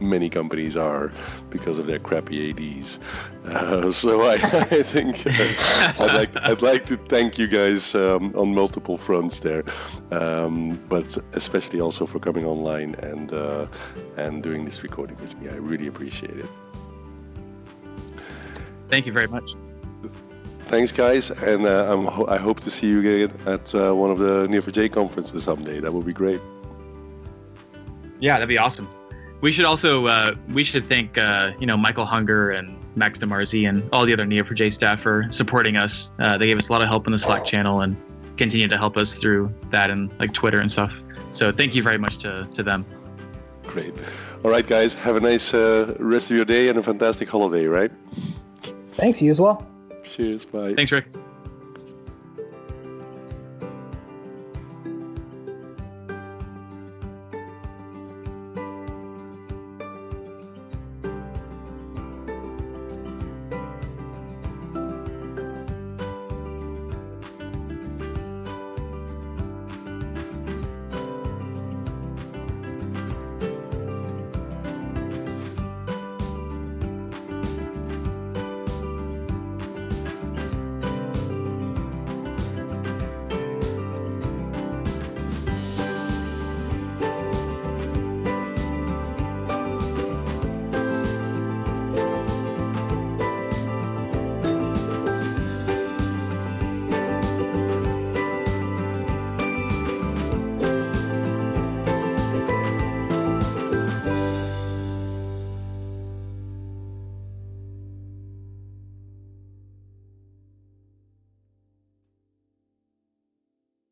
many 0.00 0.28
companies 0.28 0.76
are 0.76 1.10
because 1.50 1.78
of 1.78 1.86
their 1.86 1.98
crappy 1.98 2.50
ADs. 2.50 2.98
Uh, 3.46 3.90
so 3.90 4.22
I, 4.22 4.34
I 4.70 4.82
think 4.82 5.26
uh, 5.26 6.02
I'd, 6.02 6.14
like, 6.14 6.36
I'd 6.36 6.62
like 6.62 6.86
to 6.86 6.96
thank 6.96 7.38
you 7.38 7.48
guys 7.48 7.94
um, 7.94 8.34
on 8.36 8.54
multiple 8.54 8.98
fronts 8.98 9.40
there, 9.40 9.64
um, 10.10 10.80
but 10.88 11.16
especially 11.32 11.80
also 11.80 12.06
for 12.06 12.18
coming 12.18 12.44
online 12.44 12.94
and 12.96 13.32
uh, 13.32 13.66
and 14.16 14.42
doing 14.42 14.64
this 14.64 14.82
recording 14.82 15.16
with 15.16 15.36
me. 15.40 15.48
I 15.48 15.54
really 15.54 15.86
appreciate 15.86 16.36
it. 16.36 16.48
Thank 18.88 19.06
you 19.06 19.12
very 19.12 19.28
much. 19.28 19.54
Thanks, 20.66 20.92
guys, 20.92 21.30
and 21.30 21.66
uh, 21.66 22.24
i 22.28 22.38
hope 22.38 22.60
to 22.60 22.70
see 22.70 22.88
you 22.88 23.00
again 23.00 23.36
at 23.46 23.74
uh, 23.74 23.92
one 23.92 24.10
of 24.10 24.18
the 24.18 24.46
Neo4j 24.46 24.92
conferences 24.92 25.44
someday. 25.44 25.80
That 25.80 25.92
would 25.92 26.06
be 26.06 26.14
great. 26.14 26.40
Yeah, 28.20 28.34
that'd 28.34 28.48
be 28.48 28.56
awesome. 28.56 28.88
We 29.42 29.50
should 29.52 29.64
also 29.64 30.06
uh, 30.06 30.34
we 30.54 30.64
should 30.64 30.88
thank 30.88 31.18
uh, 31.18 31.52
you 31.58 31.66
know 31.66 31.76
Michael 31.76 32.06
Hunger 32.06 32.50
and 32.50 32.74
Max 32.96 33.18
De 33.18 33.26
Marzi 33.26 33.68
and 33.68 33.86
all 33.92 34.06
the 34.06 34.12
other 34.12 34.24
Neo4j 34.24 34.72
staff 34.72 35.00
for 35.00 35.26
supporting 35.30 35.76
us. 35.76 36.12
Uh, 36.18 36.38
they 36.38 36.46
gave 36.46 36.58
us 36.58 36.68
a 36.68 36.72
lot 36.72 36.80
of 36.80 36.88
help 36.88 37.06
in 37.06 37.12
the 37.12 37.18
Slack 37.18 37.44
channel 37.44 37.80
and 37.80 37.96
continue 38.36 38.68
to 38.68 38.78
help 38.78 38.96
us 38.96 39.14
through 39.14 39.52
that 39.70 39.90
and 39.90 40.18
like 40.18 40.32
Twitter 40.32 40.60
and 40.60 40.70
stuff. 40.70 40.92
So 41.32 41.50
thank 41.50 41.74
you 41.74 41.82
very 41.82 41.98
much 41.98 42.18
to 42.18 42.48
to 42.54 42.62
them. 42.62 42.86
Great. 43.64 43.92
All 44.44 44.50
right, 44.50 44.66
guys. 44.66 44.94
Have 44.94 45.16
a 45.16 45.20
nice 45.20 45.52
uh, 45.52 45.96
rest 45.98 46.30
of 46.30 46.36
your 46.36 46.44
day 46.44 46.68
and 46.68 46.78
a 46.78 46.82
fantastic 46.82 47.28
holiday. 47.28 47.66
Right. 47.66 47.90
Thanks. 48.92 49.20
You 49.20 49.30
as 49.30 49.40
well. 49.40 49.66
Cheers. 50.04 50.44
Bye. 50.44 50.74
Thanks, 50.74 50.92
Rik. 50.92 51.06